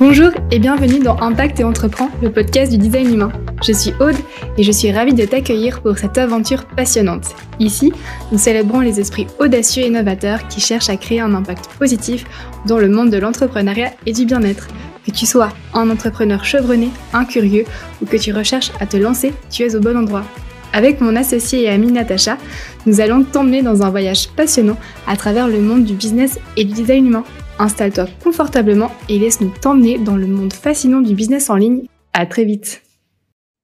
Bonjour 0.00 0.32
et 0.50 0.58
bienvenue 0.58 0.98
dans 0.98 1.16
Impact 1.20 1.60
et 1.60 1.64
Entreprend, 1.64 2.10
le 2.20 2.32
podcast 2.32 2.72
du 2.72 2.78
design 2.78 3.14
humain. 3.14 3.32
Je 3.64 3.72
suis 3.72 3.92
Aude 4.00 4.16
et 4.58 4.64
je 4.64 4.72
suis 4.72 4.90
ravie 4.90 5.14
de 5.14 5.24
t'accueillir 5.24 5.82
pour 5.82 5.96
cette 5.98 6.18
aventure 6.18 6.64
passionnante. 6.64 7.36
Ici, 7.60 7.92
nous 8.32 8.38
célébrons 8.38 8.80
les 8.80 8.98
esprits 8.98 9.28
audacieux 9.38 9.84
et 9.84 9.86
innovateurs 9.86 10.48
qui 10.48 10.60
cherchent 10.60 10.88
à 10.88 10.96
créer 10.96 11.20
un 11.20 11.32
impact 11.32 11.68
positif 11.78 12.24
dans 12.66 12.78
le 12.78 12.88
monde 12.88 13.10
de 13.10 13.18
l'entrepreneuriat 13.18 13.92
et 14.04 14.12
du 14.12 14.24
bien-être. 14.26 14.66
Que 15.06 15.12
tu 15.12 15.26
sois 15.26 15.50
un 15.74 15.88
entrepreneur 15.88 16.44
chevronné, 16.44 16.90
un 17.12 17.24
curieux 17.24 17.64
ou 18.02 18.06
que 18.06 18.16
tu 18.16 18.32
recherches 18.32 18.72
à 18.80 18.86
te 18.86 18.96
lancer, 18.96 19.32
tu 19.48 19.62
es 19.62 19.76
au 19.76 19.80
bon 19.80 19.96
endroit. 19.96 20.24
Avec 20.72 21.00
mon 21.00 21.14
associé 21.14 21.62
et 21.62 21.68
amie 21.68 21.92
Natacha, 21.92 22.36
nous 22.84 23.00
allons 23.00 23.22
t'emmener 23.22 23.62
dans 23.62 23.84
un 23.84 23.90
voyage 23.90 24.28
passionnant 24.30 24.76
à 25.06 25.16
travers 25.16 25.46
le 25.46 25.60
monde 25.60 25.84
du 25.84 25.94
business 25.94 26.40
et 26.56 26.64
du 26.64 26.72
design 26.72 27.06
humain. 27.06 27.24
Installe-toi 27.58 28.06
confortablement 28.22 28.90
et 29.08 29.18
laisse-nous 29.18 29.52
t'emmener 29.60 29.98
dans 29.98 30.16
le 30.16 30.26
monde 30.26 30.52
fascinant 30.52 31.00
du 31.00 31.14
business 31.14 31.50
en 31.50 31.54
ligne. 31.54 31.86
À 32.12 32.26
très 32.26 32.44
vite. 32.44 32.82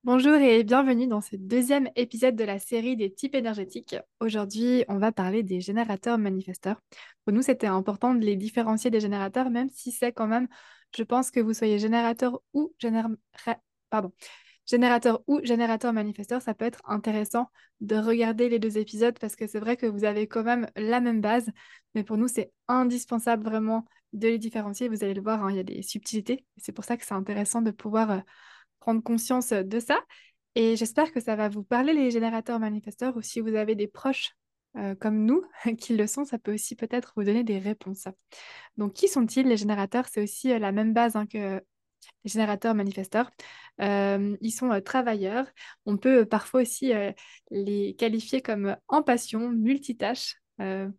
Bonjour 0.04 0.34
et 0.36 0.62
bienvenue 0.62 1.08
dans 1.08 1.20
ce 1.20 1.36
deuxième 1.36 1.90
épisode 1.96 2.36
de 2.36 2.44
la 2.44 2.58
série 2.58 2.96
des 2.96 3.12
types 3.12 3.34
énergétiques. 3.34 3.96
Aujourd'hui, 4.20 4.84
on 4.88 4.98
va 4.98 5.10
parler 5.10 5.42
des 5.42 5.60
générateurs 5.60 6.18
manifesteurs. 6.18 6.80
Pour 7.24 7.34
nous, 7.34 7.42
c'était 7.42 7.66
important 7.66 8.14
de 8.14 8.24
les 8.24 8.36
différencier 8.36 8.90
des 8.90 9.00
générateurs, 9.00 9.50
même 9.50 9.68
si 9.70 9.90
c'est 9.90 10.12
quand 10.12 10.28
même, 10.28 10.46
je 10.96 11.02
pense 11.02 11.30
que 11.30 11.40
vous 11.40 11.52
soyez 11.52 11.78
générateur 11.78 12.40
ou 12.54 12.72
générateur, 12.78 13.18
pardon, 13.90 14.12
générateur 14.70 15.20
ou 15.26 15.40
générateur 15.42 15.92
manifesteur, 15.92 16.40
ça 16.40 16.54
peut 16.54 16.64
être 16.64 16.80
intéressant 16.84 17.50
de 17.80 17.96
regarder 17.96 18.48
les 18.48 18.58
deux 18.58 18.78
épisodes 18.78 19.18
parce 19.18 19.34
que 19.34 19.46
c'est 19.46 19.58
vrai 19.58 19.76
que 19.76 19.86
vous 19.86 20.04
avez 20.04 20.28
quand 20.28 20.44
même 20.44 20.68
la 20.76 21.00
même 21.00 21.20
base, 21.20 21.50
mais 21.94 22.04
pour 22.04 22.16
nous, 22.16 22.28
c'est 22.28 22.52
indispensable 22.68 23.42
vraiment 23.42 23.84
de 24.12 24.28
les 24.28 24.38
différencier. 24.38 24.88
Vous 24.88 25.02
allez 25.02 25.14
le 25.14 25.22
voir, 25.22 25.42
hein, 25.44 25.50
il 25.50 25.56
y 25.56 25.60
a 25.60 25.64
des 25.64 25.82
subtilités. 25.82 26.44
C'est 26.56 26.72
pour 26.72 26.84
ça 26.84 26.96
que 26.96 27.04
c'est 27.04 27.14
intéressant 27.14 27.62
de 27.62 27.72
pouvoir 27.72 28.10
euh, 28.10 28.20
prendre 28.78 29.02
conscience 29.02 29.50
de 29.50 29.80
ça. 29.80 29.98
Et 30.54 30.76
j'espère 30.76 31.12
que 31.12 31.20
ça 31.20 31.36
va 31.36 31.48
vous 31.48 31.62
parler, 31.62 31.92
les 31.92 32.10
générateurs 32.10 32.58
manifesteurs, 32.58 33.16
ou 33.16 33.22
si 33.22 33.40
vous 33.40 33.54
avez 33.54 33.74
des 33.74 33.88
proches 33.88 34.30
euh, 34.76 34.94
comme 34.94 35.24
nous 35.24 35.42
qui 35.78 35.96
le 35.96 36.06
sont, 36.06 36.24
ça 36.24 36.38
peut 36.38 36.54
aussi 36.54 36.76
peut-être 36.76 37.12
vous 37.16 37.24
donner 37.24 37.42
des 37.42 37.58
réponses. 37.58 38.06
Donc, 38.76 38.94
qui 38.94 39.08
sont-ils 39.08 39.46
les 39.46 39.56
générateurs? 39.56 40.06
C'est 40.08 40.22
aussi 40.22 40.52
euh, 40.52 40.58
la 40.58 40.72
même 40.72 40.92
base 40.92 41.16
hein, 41.16 41.26
que 41.26 41.60
les 42.24 42.30
générateurs 42.30 42.74
manifesteurs. 42.74 43.30
Euh, 43.80 44.36
ils 44.40 44.50
sont 44.50 44.70
euh, 44.70 44.80
travailleurs. 44.80 45.46
On 45.86 45.96
peut 45.96 46.20
euh, 46.20 46.26
parfois 46.26 46.62
aussi 46.62 46.92
les 47.50 47.94
qualifier 47.94 48.42
comme 48.42 48.76
en 48.88 49.02
passion, 49.02 49.50
multitâches. 49.50 50.36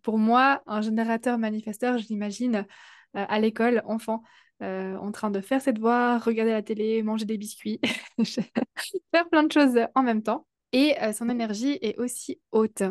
pour 0.02 0.18
moi, 0.18 0.64
un 0.68 0.82
générateur 0.82 1.38
manifesteur, 1.38 1.98
je 1.98 2.08
l'imagine 2.08 2.66
à 3.14 3.40
l'école, 3.40 3.84
enfant, 3.86 4.24
en 4.62 5.12
train 5.12 5.32
de 5.32 5.42
faire 5.42 5.62
ses 5.62 5.74
devoirs, 5.74 6.24
regarder 6.24 6.52
la 6.52 6.64
télé, 6.64 7.04
manger 7.04 7.26
des 7.26 7.38
biscuits, 7.38 7.80
faire 9.12 9.30
plein 9.30 9.44
de 9.44 9.52
choses 9.52 9.80
en 9.96 10.04
même 10.04 10.24
temps. 10.24 10.48
Et 10.74 10.96
son 11.14 11.30
énergie 11.30 11.78
est 11.82 11.98
aussi 12.00 12.40
haute. 12.52 12.84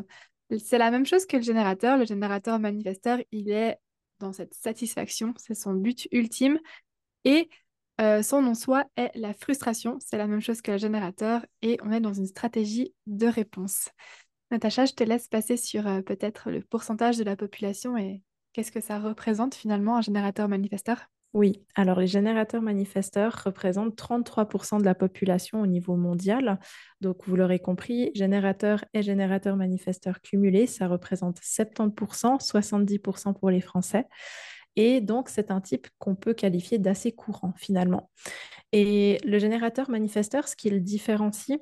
C'est 0.59 0.79
la 0.79 0.91
même 0.91 1.07
chose 1.07 1.27
que 1.27 1.37
le 1.37 1.43
générateur. 1.43 1.97
Le 1.97 2.05
générateur 2.05 2.59
manifesteur, 2.59 3.19
il 3.33 3.51
est 3.51 3.79
dans 4.21 4.33
cette 4.33 4.55
satisfaction, 4.55 5.35
c'est 5.37 5.55
son 5.55 5.73
but 5.75 6.07
ultime. 6.13 6.61
Et 7.25 7.49
euh, 8.01 8.23
son 8.23 8.43
nom 8.43 8.55
soi 8.55 8.85
est 8.97 9.11
la 9.15 9.35
frustration. 9.35 9.99
C'est 10.01 10.17
la 10.17 10.27
même 10.27 10.41
chose 10.41 10.63
que 10.63 10.73
le 10.73 10.79
générateur 10.79 11.45
et 11.63 11.79
on 11.83 11.93
est 11.93 12.01
dans 12.01 12.15
une 12.15 12.27
stratégie 12.27 12.95
de 13.07 13.27
réponse. 13.27 13.89
Natacha, 14.51 14.87
je 14.87 14.95
te 14.95 15.05
laisse 15.05 15.29
passer 15.29 15.57
sur 15.57 15.87
euh, 15.87 16.01
peut-être 16.01 16.51
le 16.51 16.63
pourcentage 16.63 17.19
de 17.19 17.25
la 17.25 17.37
population 17.37 17.97
et 17.97 18.23
qu'est-ce 18.53 18.73
que 18.73 18.81
ça 18.81 18.99
représente 18.99 19.55
finalement 19.55 19.97
un 19.97 20.01
générateur 20.01 20.49
manifesteur? 20.49 21.07
Oui, 21.33 21.65
alors 21.77 22.01
les 22.01 22.09
générateurs 22.09 22.61
manifesteurs 22.61 23.43
représentent 23.45 23.97
33% 23.97 24.81
de 24.81 24.85
la 24.85 24.97
population 24.97 25.61
au 25.61 25.67
niveau 25.67 25.95
mondial. 25.95 26.59
Donc 27.01 27.19
vous 27.27 27.37
l'aurez 27.37 27.61
compris, 27.61 28.11
générateurs 28.17 28.85
et 28.95 29.03
générateurs 29.03 29.55
manifesteurs 29.55 30.21
cumulés, 30.23 30.67
ça 30.67 30.89
représente 30.89 31.39
70%, 31.39 32.41
70% 32.41 33.35
pour 33.39 33.51
les 33.51 33.61
Français. 33.61 34.07
Et 34.77 35.01
donc, 35.01 35.29
c'est 35.29 35.51
un 35.51 35.61
type 35.61 35.89
qu'on 35.99 36.15
peut 36.15 36.35
qualifier 36.35 36.79
d'assez 36.79 37.13
courant 37.13 37.53
finalement. 37.57 38.11
Et 38.73 39.19
le 39.25 39.39
générateur 39.39 39.91
manifesteur, 39.91 40.49
ce 40.49 40.57
qui 40.57 40.71
le 40.71 40.81
différencie 40.81 41.59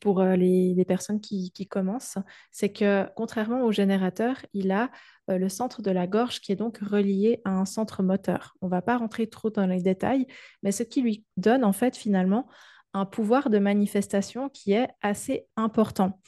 pour 0.00 0.20
euh, 0.20 0.36
les, 0.36 0.84
personnes 0.84 1.20
qui, 1.20 1.52
commencent, 1.68 2.18
c'est 2.50 2.72
que 2.72 3.08
contrairement 3.16 3.62
au 3.62 3.72
générateur, 3.72 4.36
il 4.52 4.70
a 4.70 4.90
euh, 5.30 5.38
le 5.38 5.48
centre 5.48 5.82
de 5.82 5.90
la 5.90 6.06
gorge 6.06 6.40
qui 6.40 6.52
est 6.52 6.56
donc 6.56 6.78
relié 6.78 7.40
à 7.44 7.50
un 7.50 7.64
centre 7.64 8.02
moteur. 8.02 8.56
On 8.60 8.66
ne 8.66 8.70
va 8.70 8.82
pas 8.82 8.96
rentrer 8.96 9.28
trop 9.28 9.50
dans 9.50 9.66
les 9.66 9.82
détails, 9.82 10.26
mais 10.62 10.72
ce 10.72 10.82
qui 10.82 11.02
lui 11.02 11.24
donne 11.36 11.64
en 11.64 11.72
fait 11.72 11.96
finalement 11.96 12.48
un 12.94 13.06
pouvoir 13.06 13.48
de 13.48 13.58
manifestation 13.58 14.48
qui 14.48 14.72
est 14.72 14.88
assez 15.00 15.46
important. 15.56 16.20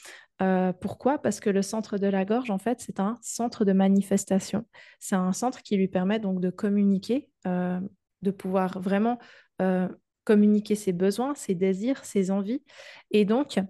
Euh, 0.42 0.72
pourquoi? 0.72 1.18
Parce 1.18 1.40
que 1.40 1.50
le 1.50 1.62
centre 1.62 1.98
de 1.98 2.06
la 2.06 2.24
gorge, 2.24 2.50
en 2.50 2.58
fait, 2.58 2.80
c'est 2.80 3.00
un 3.00 3.18
centre 3.22 3.64
de 3.64 3.72
manifestation. 3.72 4.66
C'est 4.98 5.14
un 5.14 5.32
centre 5.32 5.62
qui 5.62 5.76
lui 5.76 5.88
permet 5.88 6.18
donc 6.18 6.40
de 6.40 6.50
communiquer, 6.50 7.30
euh, 7.46 7.80
de 8.22 8.30
pouvoir 8.30 8.80
vraiment 8.80 9.18
euh, 9.62 9.88
communiquer 10.24 10.74
ses 10.74 10.92
besoins, 10.92 11.34
ses 11.34 11.54
désirs, 11.54 12.04
ses 12.04 12.30
envies. 12.30 12.62
Et 13.10 13.24
donc, 13.24 13.60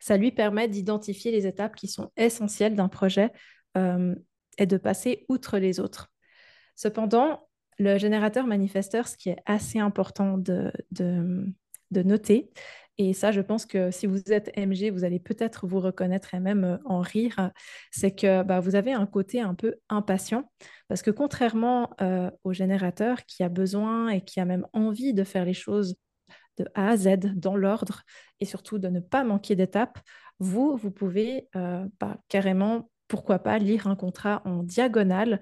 ça 0.00 0.16
lui 0.16 0.32
permet 0.32 0.66
d'identifier 0.66 1.30
les 1.30 1.46
étapes 1.46 1.76
qui 1.76 1.86
sont 1.86 2.10
essentielles 2.16 2.74
d'un 2.74 2.88
projet 2.88 3.30
et 4.58 4.66
de 4.66 4.76
passer 4.76 5.24
outre 5.28 5.58
les 5.58 5.80
autres. 5.80 6.12
Cependant, 6.74 7.48
le 7.78 7.96
générateur 7.96 8.46
manifesteur, 8.46 9.08
ce 9.08 9.16
qui 9.16 9.30
est 9.30 9.38
assez 9.46 9.78
important 9.78 10.36
de, 10.36 10.72
de 11.92 12.02
noter, 12.02 12.50
et 12.98 13.14
ça, 13.14 13.32
je 13.32 13.40
pense 13.40 13.64
que 13.64 13.90
si 13.90 14.06
vous 14.06 14.20
êtes 14.32 14.50
MG, 14.56 14.90
vous 14.90 15.04
allez 15.04 15.18
peut-être 15.18 15.66
vous 15.66 15.80
reconnaître 15.80 16.34
et 16.34 16.40
même 16.40 16.64
euh, 16.64 16.76
en 16.84 17.00
rire, 17.00 17.50
c'est 17.90 18.14
que 18.14 18.42
bah, 18.42 18.60
vous 18.60 18.74
avez 18.74 18.92
un 18.92 19.06
côté 19.06 19.40
un 19.40 19.54
peu 19.54 19.76
impatient, 19.88 20.50
parce 20.88 21.02
que 21.02 21.10
contrairement 21.10 21.90
euh, 22.02 22.30
au 22.44 22.52
générateur 22.52 23.24
qui 23.26 23.42
a 23.42 23.48
besoin 23.48 24.08
et 24.10 24.20
qui 24.20 24.40
a 24.40 24.44
même 24.44 24.66
envie 24.72 25.14
de 25.14 25.24
faire 25.24 25.44
les 25.44 25.54
choses 25.54 25.96
de 26.58 26.66
A 26.74 26.90
à 26.90 26.96
Z 26.98 27.34
dans 27.34 27.56
l'ordre 27.56 28.02
et 28.40 28.44
surtout 28.44 28.78
de 28.78 28.88
ne 28.88 29.00
pas 29.00 29.24
manquer 29.24 29.56
d'étapes, 29.56 29.98
vous, 30.38 30.76
vous 30.76 30.90
pouvez 30.90 31.48
euh, 31.56 31.86
bah, 31.98 32.18
carrément, 32.28 32.90
pourquoi 33.08 33.38
pas, 33.38 33.58
lire 33.58 33.86
un 33.86 33.96
contrat 33.96 34.42
en 34.44 34.62
diagonale 34.62 35.40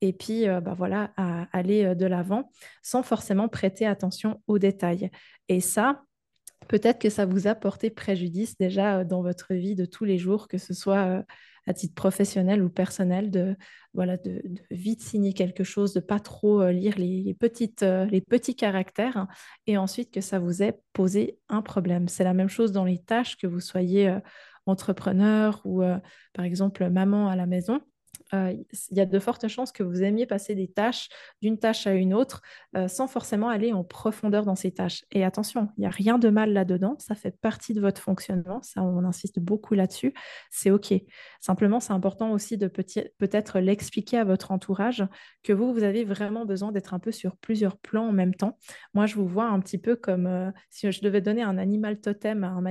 et 0.00 0.12
puis 0.12 0.46
bah, 0.46 0.74
voilà, 0.76 1.12
aller 1.52 1.94
de 1.94 2.06
l'avant 2.06 2.50
sans 2.82 3.04
forcément 3.04 3.48
prêter 3.48 3.86
attention 3.86 4.42
aux 4.48 4.58
détails. 4.58 5.12
Et 5.48 5.60
ça, 5.60 6.02
peut-être 6.68 6.98
que 6.98 7.10
ça 7.10 7.26
vous 7.26 7.46
a 7.46 7.54
porté 7.54 7.90
préjudice 7.90 8.56
déjà 8.56 8.98
euh, 8.98 9.04
dans 9.04 9.22
votre 9.22 9.54
vie 9.54 9.74
de 9.74 9.84
tous 9.84 10.04
les 10.04 10.18
jours, 10.18 10.48
que 10.48 10.58
ce 10.58 10.74
soit 10.74 11.06
euh, 11.06 11.22
à 11.66 11.74
titre 11.74 11.94
professionnel 11.94 12.62
ou 12.62 12.68
personnel, 12.68 13.30
de, 13.30 13.56
voilà, 13.94 14.16
vite 14.70 15.00
signer 15.00 15.32
quelque 15.32 15.64
chose, 15.64 15.92
de 15.94 16.00
pas 16.00 16.20
trop 16.20 16.60
euh, 16.60 16.72
lire 16.72 16.98
les 16.98 17.34
petits 17.34 18.56
caractères, 18.56 19.16
hein, 19.16 19.28
et 19.66 19.76
ensuite 19.76 20.12
que 20.12 20.20
ça 20.20 20.38
vous 20.38 20.62
ait 20.62 20.78
posé 20.92 21.38
un 21.48 21.62
problème. 21.62 22.08
C'est 22.08 22.24
la 22.24 22.34
même 22.34 22.48
chose 22.48 22.72
dans 22.72 22.84
les 22.84 22.98
tâches, 22.98 23.36
que 23.36 23.46
vous 23.46 23.60
soyez 23.60 24.16
entrepreneur 24.66 25.60
ou 25.64 25.82
par 26.32 26.44
exemple 26.44 26.88
maman 26.88 27.28
à 27.28 27.36
la 27.36 27.46
maison. 27.46 27.80
Euh, 28.34 28.54
il 28.90 28.96
y 28.96 29.00
a 29.00 29.06
de 29.06 29.18
fortes 29.18 29.46
chances 29.48 29.72
que 29.72 29.82
vous 29.82 30.02
aimiez 30.02 30.26
passer 30.26 30.54
des 30.54 30.68
tâches 30.68 31.08
d'une 31.42 31.58
tâche 31.58 31.86
à 31.86 31.92
une 31.92 32.14
autre 32.14 32.42
euh, 32.76 32.88
sans 32.88 33.06
forcément 33.06 33.48
aller 33.48 33.72
en 33.72 33.84
profondeur 33.84 34.44
dans 34.44 34.54
ces 34.54 34.72
tâches. 34.72 35.04
Et 35.10 35.24
attention, 35.24 35.68
il 35.76 35.80
n'y 35.80 35.86
a 35.86 35.90
rien 35.90 36.18
de 36.18 36.30
mal 36.30 36.52
là-dedans, 36.52 36.96
ça 36.98 37.14
fait 37.14 37.38
partie 37.40 37.74
de 37.74 37.80
votre 37.80 38.00
fonctionnement, 38.00 38.60
on 38.76 39.04
insiste 39.04 39.38
beaucoup 39.38 39.74
là-dessus, 39.74 40.14
c'est 40.50 40.70
OK. 40.70 40.94
Simplement, 41.40 41.80
c'est 41.80 41.92
important 41.92 42.32
aussi 42.32 42.56
de 42.56 42.68
peut-être 42.68 43.58
l'expliquer 43.58 44.18
à 44.18 44.24
votre 44.24 44.50
entourage 44.50 45.04
que 45.42 45.52
vous, 45.52 45.72
vous 45.72 45.82
avez 45.82 46.04
vraiment 46.04 46.46
besoin 46.46 46.72
d'être 46.72 46.94
un 46.94 46.98
peu 46.98 47.12
sur 47.12 47.36
plusieurs 47.36 47.76
plans 47.76 48.08
en 48.08 48.12
même 48.12 48.34
temps. 48.34 48.58
Moi, 48.94 49.06
je 49.06 49.16
vous 49.16 49.26
vois 49.26 49.46
un 49.46 49.60
petit 49.60 49.78
peu 49.78 49.96
comme 49.96 50.26
euh, 50.26 50.50
si 50.70 50.90
je 50.90 51.02
devais 51.02 51.20
donner 51.20 51.42
un 51.42 51.58
animal 51.58 52.00
totem 52.00 52.44
à 52.44 52.48
un, 52.48 52.64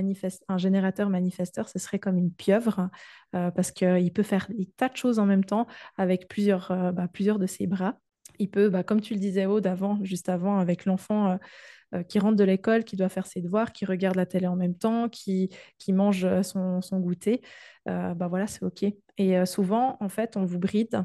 un 0.47 0.57
générateur 0.57 1.09
manifesteur, 1.09 1.69
ce 1.69 1.77
serait 1.80 2.00
comme 2.00 2.18
une 2.18 2.31
pieuvre 2.31 2.89
parce 3.31 3.71
qu'il 3.71 4.12
peut 4.12 4.24
faire 4.24 4.47
des 4.50 4.65
tas 4.65 4.89
de 4.89 4.97
choses 4.97 5.18
en 5.18 5.25
même 5.25 5.45
temps 5.45 5.50
avec 5.98 6.27
plusieurs, 6.27 6.71
euh, 6.71 6.92
bah, 6.92 7.07
plusieurs 7.07 7.39
de 7.39 7.48
ses 7.48 7.68
bras. 7.68 7.98
Il 8.39 8.50
peut, 8.50 8.69
bah, 8.69 8.83
comme 8.83 9.01
tu 9.01 9.13
le 9.13 9.19
disais, 9.19 9.45
Aude, 9.45 9.68
avant, 9.68 10.00
juste 10.03 10.30
avant, 10.30 10.57
avec 10.57 10.86
l'enfant 10.86 11.31
euh, 11.31 11.38
euh, 11.94 12.03
qui 12.03 12.19
rentre 12.19 12.38
de 12.38 12.44
l'école, 12.44 12.83
qui 12.83 12.95
doit 12.95 13.09
faire 13.09 13.27
ses 13.27 13.42
devoirs, 13.42 13.71
qui 13.71 13.86
regarde 13.86 14.15
la 14.15 14.25
télé 14.25 14.48
en 14.48 14.56
même 14.56 14.75
temps, 14.75 15.09
qui, 15.09 15.50
mange 15.89 16.27
son, 16.42 16.80
goûter, 17.00 17.42
bah 17.86 18.27
voilà, 18.30 18.48
c'est 18.48 18.63
OK. 18.63 18.86
Et 19.18 19.45
souvent, 19.45 19.98
en 20.00 20.07
fait, 20.07 20.38
on 20.38 20.45
vous 20.45 20.59
bride 20.59 21.03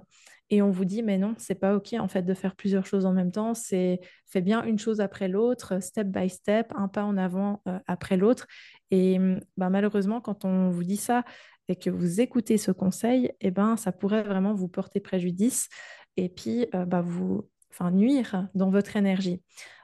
et 0.49 0.63
on 0.63 0.71
vous 0.71 0.85
dit, 0.85 1.03
mais 1.03 1.19
non, 1.19 1.35
c'est 1.39 1.57
pas 1.57 1.75
OK, 1.75 1.95
en 1.99 2.07
fait, 2.07 2.23
de 2.23 2.33
faire 2.33 2.55
plusieurs 2.55 2.87
choses 2.87 3.05
en 3.05 3.13
même 3.13 3.33
temps. 3.33 3.53
C'est 3.53 3.99
fais 4.27 4.41
bien 4.41 4.63
une 4.63 4.79
chose 4.79 5.01
après 5.01 5.27
l'autre, 5.27 5.83
step 5.83 6.07
by 6.07 6.31
step, 6.31 6.73
un 6.77 6.87
pas 6.87 7.03
en 7.03 7.17
avant 7.17 7.63
après 7.89 8.17
l'autre. 8.17 8.47
Et 8.93 9.19
bah, 9.57 9.71
malheureusement, 9.71 10.21
quand 10.21 10.45
on 10.45 10.71
vous 10.71 10.85
dit 10.85 10.97
ça 10.97 11.25
et 11.69 11.77
que 11.77 11.91
vous 11.91 12.21
écoutez 12.21 12.59
ce 12.59 12.71
conseil, 12.71 13.33
eh 13.41 13.51
ben, 13.51 13.77
ça 13.77 13.93
pourrait 13.93 14.23
vraiment 14.23 14.55
vous 14.55 14.69
porter 14.69 15.01
préjudice 15.01 15.69
et 16.17 16.29
puis 16.29 16.67
euh, 16.75 16.85
bah, 16.85 17.01
vous 17.01 17.49
nuire 17.85 18.49
dans 18.55 18.71
votre 18.71 18.97
énergie. 18.97 19.43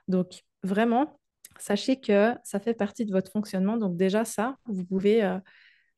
Donc, 0.08 0.42
vraiment, 0.62 1.18
sachez 1.58 2.00
que 2.00 2.34
ça 2.44 2.60
fait 2.60 2.74
partie 2.74 3.04
de 3.04 3.12
votre 3.12 3.30
fonctionnement. 3.30 3.76
Donc, 3.76 3.96
déjà, 3.96 4.24
ça, 4.24 4.56
vous 4.66 4.84
pouvez 4.84 5.22
euh, 5.24 5.38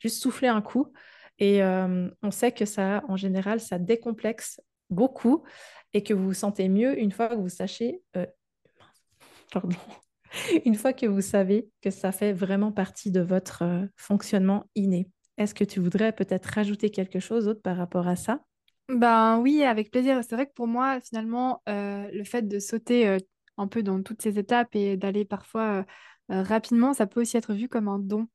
juste 0.01 0.23
souffler 0.23 0.49
un 0.49 0.63
coup. 0.63 0.93
Et 1.39 1.63
euh, 1.63 2.09
on 2.23 2.31
sait 2.31 2.53
que 2.53 2.65
ça, 2.65 3.03
en 3.09 3.17
général, 3.17 3.61
ça 3.61 3.79
décomplexe 3.79 4.61
beaucoup 4.91 5.45
et 5.93 6.03
que 6.03 6.15
vous 6.15 6.27
vous 6.27 6.35
sentez 6.35 6.69
mieux 6.69 6.99
une 7.01 7.11
fois 7.11 7.29
que 7.29 7.35
vous 7.35 7.49
sachez, 7.49 8.03
euh, 8.17 8.27
une 10.65 10.75
fois 10.75 10.93
que 10.93 11.07
vous 11.07 11.21
savez 11.21 11.69
que 11.81 11.91
ça 11.91 12.13
fait 12.13 12.33
vraiment 12.33 12.73
partie 12.73 13.11
de 13.11 13.21
votre 13.21 13.89
fonctionnement 13.97 14.69
inné. 14.75 15.09
Est-ce 15.37 15.55
que 15.55 15.65
tu 15.65 15.81
voudrais 15.81 16.13
peut-être 16.13 16.47
rajouter 16.47 16.91
quelque 16.91 17.19
chose 17.21 17.47
d'autre 17.47 17.63
par 17.63 17.77
rapport 17.77 18.07
à 18.07 18.17
ça? 18.17 18.41
Ben 18.89 19.39
oui, 19.39 19.63
avec 19.63 19.91
plaisir. 19.91 20.21
C'est 20.23 20.35
vrai 20.35 20.47
que 20.47 20.53
pour 20.53 20.67
moi, 20.67 21.01
finalement, 21.01 21.63
euh, 21.69 22.09
le 22.13 22.25
fait 22.25 22.43
de 22.47 22.59
sauter 22.59 23.09
euh, 23.09 23.19
un 23.57 23.67
peu 23.67 23.83
dans 23.83 24.03
toutes 24.03 24.21
ces 24.21 24.39
étapes 24.39 24.77
et 24.77 24.97
d'aller 24.97 25.25
parfois 25.25 25.87
euh, 26.31 26.43
rapidement, 26.43 26.93
ça 26.93 27.07
peut 27.07 27.23
aussi 27.23 27.37
être 27.37 27.55
vu 27.55 27.69
comme 27.69 27.89
un 27.89 27.99
don, 27.99 28.29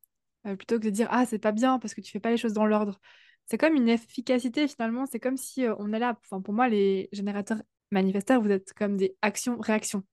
plutôt 0.43 0.79
que 0.79 0.85
de 0.85 0.89
dire 0.89 1.07
ah 1.11 1.25
c'est 1.25 1.39
pas 1.39 1.51
bien 1.51 1.79
parce 1.79 1.93
que 1.93 2.01
tu 2.01 2.11
fais 2.11 2.19
pas 2.19 2.31
les 2.31 2.37
choses 2.37 2.53
dans 2.53 2.65
l'ordre. 2.65 2.99
C'est 3.45 3.57
comme 3.57 3.75
une 3.75 3.89
efficacité 3.89 4.67
finalement. 4.67 5.05
C'est 5.05 5.19
comme 5.19 5.37
si 5.37 5.65
on 5.77 5.93
est 5.93 5.99
là. 5.99 6.17
Pour 6.29 6.53
moi, 6.53 6.67
les 6.69 7.09
générateurs 7.11 7.61
manifesteurs, 7.91 8.41
vous 8.41 8.49
êtes 8.51 8.73
comme 8.73 8.97
des 8.97 9.15
actions-réactions. 9.21 10.03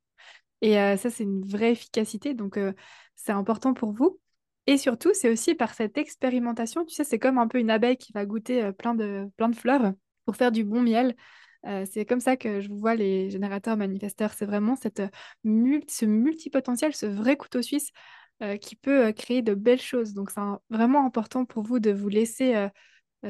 Et 0.63 0.75
ça, 0.75 1.11
c'est 1.11 1.23
une 1.25 1.47
vraie 1.47 1.73
efficacité. 1.73 2.35
Donc 2.35 2.59
c'est 3.15 3.33
important 3.33 3.75
pour 3.75 3.93
vous. 3.93 4.19
Et 4.67 4.79
surtout, 4.79 5.11
c'est 5.15 5.31
aussi 5.31 5.55
par 5.55 5.75
cette 5.75 5.97
expérimentation, 5.97 6.85
tu 6.85 6.95
sais, 6.95 7.05
c'est 7.05 7.19
comme 7.19 7.39
un 7.39 7.47
peu 7.47 7.59
une 7.59 7.71
abeille 7.71 7.97
qui 7.97 8.13
va 8.13 8.27
goûter 8.27 8.73
plein 8.73 8.95
de, 8.95 9.29
plein 9.37 9.49
de 9.49 9.57
fleurs 9.57 9.93
pour 10.25 10.37
faire 10.37 10.51
du 10.51 10.65
bon 10.65 10.83
miel. 10.83 11.15
C'est 11.85 12.05
comme 12.05 12.21
ça 12.21 12.37
que 12.37 12.61
je 12.61 12.69
vois 12.69 12.95
les 12.95 13.29
générateurs 13.29 13.77
manifesteurs. 13.77 14.33
C'est 14.35 14.47
vraiment 14.47 14.77
cette, 14.77 15.01
euh, 15.01 15.81
ce 15.89 16.05
multipotentiel, 16.05 16.95
ce 16.95 17.07
vrai 17.07 17.37
couteau 17.37 17.61
suisse 17.61 17.91
qui 18.61 18.77
peut 18.77 19.13
créer 19.13 19.43
de 19.43 19.55
belles 19.55 19.81
choses. 19.81 20.13
Donc, 20.15 20.31
c'est 20.31 20.41
vraiment 20.71 21.05
important 21.07 21.45
pour 21.45 21.65
vous 21.65 21.81
de 21.81 21.91
vous 21.91 22.09
laisser 22.09 22.69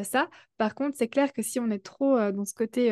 ça. 0.03 0.29
Par 0.59 0.75
contre, 0.75 0.97
c'est 0.99 1.09
clair 1.09 1.33
que 1.33 1.43
si 1.43 1.61
on 1.61 1.71
est 1.71 1.83
trop 1.85 2.19
dans 2.33 2.45
ce 2.45 2.55
côté 2.55 2.91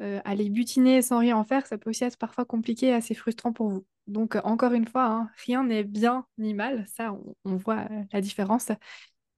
aller 0.00 0.50
butiner 0.50 1.00
sans 1.00 1.18
rien 1.18 1.36
en 1.36 1.44
faire, 1.44 1.66
ça 1.66 1.78
peut 1.78 1.90
aussi 1.90 2.04
être 2.04 2.18
parfois 2.18 2.44
compliqué 2.44 2.88
et 2.88 2.92
assez 2.92 3.14
frustrant 3.14 3.52
pour 3.52 3.70
vous. 3.70 3.86
Donc, 4.06 4.36
encore 4.44 4.72
une 4.72 4.86
fois, 4.86 5.04
hein, 5.06 5.30
rien 5.46 5.64
n'est 5.64 5.84
bien 5.84 6.26
ni 6.38 6.54
mal. 6.54 6.86
Ça, 6.88 7.16
on, 7.44 7.56
voit 7.56 7.88
la 8.12 8.20
différence. 8.20 8.70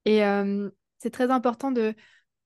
Et 0.04 0.22
c'est 0.98 1.10
très 1.10 1.30
important 1.30 1.70
de 1.72 1.94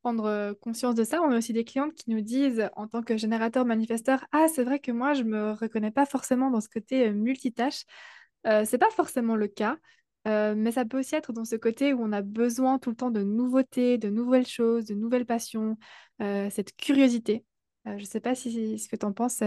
prendre 0.02 0.25
euh, 0.26 0.55
conscience 0.55 0.94
de 0.94 1.05
ça. 1.05 1.20
On 1.22 1.31
a 1.31 1.38
aussi 1.38 1.52
des 1.52 1.64
clientes 1.64 1.94
qui 1.94 2.11
nous 2.11 2.20
disent, 2.20 2.69
en 2.76 2.87
tant 2.88 3.02
que 3.02 3.17
générateur 3.17 3.64
manifesteur, 3.64 4.26
ah, 4.32 4.46
c'est 4.49 4.64
vrai 4.64 4.78
que 4.78 4.93
moi, 4.93 5.14
je 5.14 5.22
me 5.22 5.52
reconnais 5.52 5.90
pas 5.90 6.06
forcément 6.06 6.50
dans 6.50 6.61
ce 6.61 6.69
côté 6.69 7.08
euh, 7.08 7.12
multitâche. 7.12 7.84
Euh, 8.46 8.64
c'est 8.64 8.78
pas 8.78 8.90
forcément 8.90 9.37
le 9.37 9.49
cas, 9.49 9.76
euh, 10.26 10.55
mais 10.56 10.72
ça 10.72 10.84
peut 10.84 10.99
aussi 10.99 11.14
être 11.14 11.32
dans 11.32 11.44
ce 11.44 11.56
côté 11.56 11.93
où 11.93 12.02
on 12.02 12.12
a 12.12 12.22
besoin 12.22 12.78
tout 12.78 12.90
le 12.90 12.96
temps 12.96 13.11
de 13.11 13.22
nouveautés, 13.22 13.99
de 13.99 14.08
nouvelles 14.08 14.46
choses, 14.46 14.87
de 14.87 14.94
nouvelles 14.94 15.26
passions, 15.26 15.76
cette 16.19 16.76
curiosité. 16.76 17.44
Je 17.87 18.05
sais 18.05 18.21
pas 18.21 18.35
si 18.35 18.79
ce 18.79 18.88
que 18.88 18.97
tu 18.97 19.06
en 19.06 19.12
penses, 19.12 19.43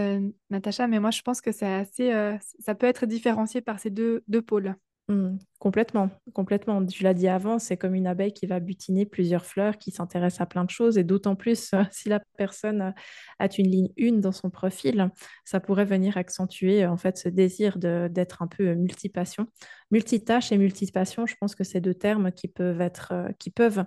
Natacha, 0.50 0.86
mais 0.86 1.00
moi, 1.00 1.10
je 1.10 1.22
pense 1.22 1.40
que 1.40 1.50
assez, 1.64 2.38
ça 2.58 2.74
peut 2.74 2.86
être 2.86 3.06
différencié 3.06 3.60
par 3.60 3.78
ces 3.78 3.90
deux, 3.90 4.24
deux 4.28 4.42
pôles. 4.42 4.76
Mmh, 5.08 5.36
complètement, 5.58 6.08
complètement. 6.32 6.84
Tu 6.86 7.02
l'as 7.02 7.12
dit 7.12 7.28
avant, 7.28 7.58
c'est 7.58 7.76
comme 7.76 7.94
une 7.94 8.06
abeille 8.06 8.32
qui 8.32 8.46
va 8.46 8.58
butiner 8.58 9.04
plusieurs 9.04 9.44
fleurs, 9.44 9.76
qui 9.76 9.90
s'intéresse 9.90 10.40
à 10.40 10.46
plein 10.46 10.64
de 10.64 10.70
choses, 10.70 10.96
et 10.96 11.04
d'autant 11.04 11.36
plus 11.36 11.74
euh, 11.74 11.82
si 11.90 12.08
la 12.08 12.20
personne 12.38 12.94
a 13.38 13.48
une 13.58 13.68
ligne 13.68 13.92
une 13.98 14.22
dans 14.22 14.32
son 14.32 14.48
profil, 14.48 15.10
ça 15.44 15.60
pourrait 15.60 15.84
venir 15.84 16.16
accentuer 16.16 16.86
en 16.86 16.96
fait 16.96 17.18
ce 17.18 17.28
désir 17.28 17.76
d'être 17.78 18.40
un 18.40 18.46
peu 18.46 18.74
multipassion. 18.74 19.46
Multitâche 19.90 20.52
et 20.52 20.56
multipassion, 20.56 21.26
je 21.26 21.34
pense 21.38 21.54
que 21.54 21.64
c'est 21.64 21.82
deux 21.82 21.94
termes 21.94 22.32
qui 22.32 22.48
peuvent 22.48 22.80
être, 22.80 23.12
euh, 23.12 23.28
qui 23.38 23.50
peuvent, 23.50 23.84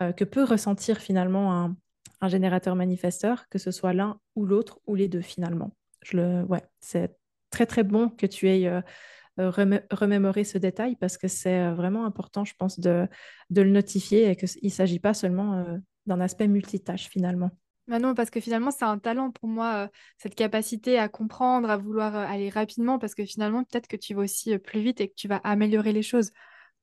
euh, 0.00 0.12
que 0.12 0.24
peut 0.24 0.44
ressentir 0.44 0.98
finalement 0.98 1.52
un, 1.52 1.76
un 2.22 2.28
générateur 2.28 2.74
manifesteur, 2.74 3.48
que 3.50 3.58
ce 3.58 3.70
soit 3.70 3.92
l'un 3.92 4.18
ou 4.36 4.46
l'autre 4.46 4.80
ou 4.86 4.94
les 4.94 5.08
deux 5.08 5.20
finalement. 5.20 5.76
Je 6.02 6.16
le, 6.16 6.42
ouais, 6.44 6.62
c'est 6.80 7.16
très 7.50 7.66
très 7.66 7.82
bon 7.82 8.08
que 8.08 8.26
tu 8.26 8.48
aies 8.48 8.66
euh, 9.38 9.50
remémorer 9.90 10.44
ce 10.44 10.58
détail 10.58 10.94
parce 10.96 11.16
que 11.16 11.26
c'est 11.26 11.58
euh, 11.58 11.74
vraiment 11.74 12.04
important, 12.04 12.44
je 12.44 12.52
pense, 12.54 12.78
de, 12.78 13.08
de 13.48 13.62
le 13.62 13.70
notifier 13.70 14.28
et 14.28 14.36
qu'il 14.36 14.48
ne 14.62 14.68
s'agit 14.68 14.98
pas 14.98 15.14
seulement 15.14 15.54
euh, 15.54 15.78
d'un 16.04 16.20
aspect 16.20 16.48
multitâche 16.48 17.08
finalement. 17.08 17.50
Bah 17.88 17.98
non, 17.98 18.14
parce 18.14 18.28
que 18.28 18.40
finalement, 18.40 18.70
c'est 18.70 18.84
un 18.84 18.98
talent 18.98 19.30
pour 19.30 19.48
moi, 19.48 19.88
cette 20.18 20.34
capacité 20.34 20.98
à 20.98 21.08
comprendre, 21.08 21.70
à 21.70 21.78
vouloir 21.78 22.14
aller 22.14 22.50
rapidement, 22.50 22.98
parce 22.98 23.14
que 23.14 23.24
finalement, 23.24 23.64
peut-être 23.64 23.88
que 23.88 23.96
tu 23.96 24.14
vas 24.14 24.22
aussi 24.22 24.56
plus 24.58 24.80
vite 24.82 25.00
et 25.00 25.08
que 25.08 25.14
tu 25.16 25.28
vas 25.28 25.36
améliorer 25.38 25.92
les 25.92 26.02
choses. 26.02 26.30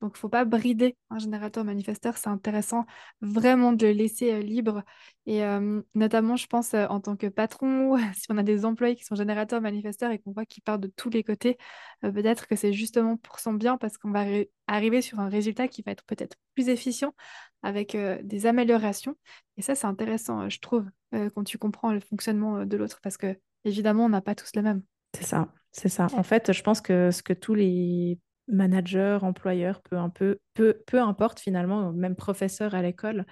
Donc, 0.00 0.12
il 0.14 0.16
ne 0.16 0.20
faut 0.20 0.28
pas 0.30 0.44
brider 0.46 0.96
un 1.10 1.18
générateur 1.18 1.64
manifesteur. 1.64 2.16
C'est 2.16 2.30
intéressant 2.30 2.86
vraiment 3.20 3.72
de 3.72 3.86
le 3.86 3.92
laisser 3.92 4.32
euh, 4.32 4.40
libre. 4.40 4.82
Et 5.26 5.44
euh, 5.44 5.82
notamment, 5.94 6.36
je 6.36 6.46
pense, 6.46 6.72
euh, 6.72 6.86
en 6.86 7.00
tant 7.00 7.16
que 7.16 7.26
patron, 7.26 7.96
si 8.14 8.26
on 8.30 8.38
a 8.38 8.42
des 8.42 8.64
employés 8.64 8.96
qui 8.96 9.04
sont 9.04 9.14
générateurs 9.14 9.60
manifesteurs 9.60 10.10
et 10.10 10.18
qu'on 10.18 10.32
voit 10.32 10.46
qu'ils 10.46 10.62
partent 10.62 10.80
de 10.80 10.92
tous 10.94 11.10
les 11.10 11.22
côtés, 11.22 11.58
peut-être 12.00 12.46
que 12.46 12.56
c'est 12.56 12.72
justement 12.72 13.16
pour 13.18 13.40
son 13.40 13.52
bien 13.52 13.76
parce 13.76 13.98
qu'on 13.98 14.10
va 14.10 14.24
arriver 14.66 15.02
sur 15.02 15.20
un 15.20 15.28
résultat 15.28 15.68
qui 15.68 15.82
va 15.82 15.92
être 15.92 16.04
peut-être 16.04 16.36
plus 16.54 16.68
efficient 16.68 17.14
avec 17.62 17.96
des 18.22 18.46
améliorations. 18.46 19.16
Et 19.58 19.62
ça, 19.62 19.74
c'est 19.74 19.86
intéressant, 19.86 20.48
je 20.48 20.58
trouve, 20.60 20.86
quand 21.12 21.44
tu 21.44 21.58
comprends 21.58 21.92
le 21.92 22.00
fonctionnement 22.00 22.64
de 22.64 22.76
l'autre 22.76 23.00
parce 23.02 23.18
que, 23.18 23.38
évidemment, 23.64 24.06
on 24.06 24.08
n'a 24.08 24.22
pas 24.22 24.34
tous 24.34 24.54
le 24.56 24.62
même. 24.62 24.82
C'est 25.14 25.24
ça, 25.24 25.52
c'est 25.72 25.88
ça. 25.88 26.06
En 26.14 26.22
fait, 26.22 26.52
je 26.52 26.62
pense 26.62 26.80
que 26.80 27.10
ce 27.10 27.22
que 27.22 27.34
tous 27.34 27.54
les 27.54 28.18
manager, 28.50 29.24
employeur, 29.24 29.80
peu, 29.82 29.96
un 29.96 30.10
peu, 30.10 30.38
peu, 30.54 30.82
peu 30.86 31.00
importe 31.00 31.40
finalement, 31.40 31.92
même 31.92 32.16
professeur 32.16 32.74
à 32.74 32.82
l'école, 32.82 33.26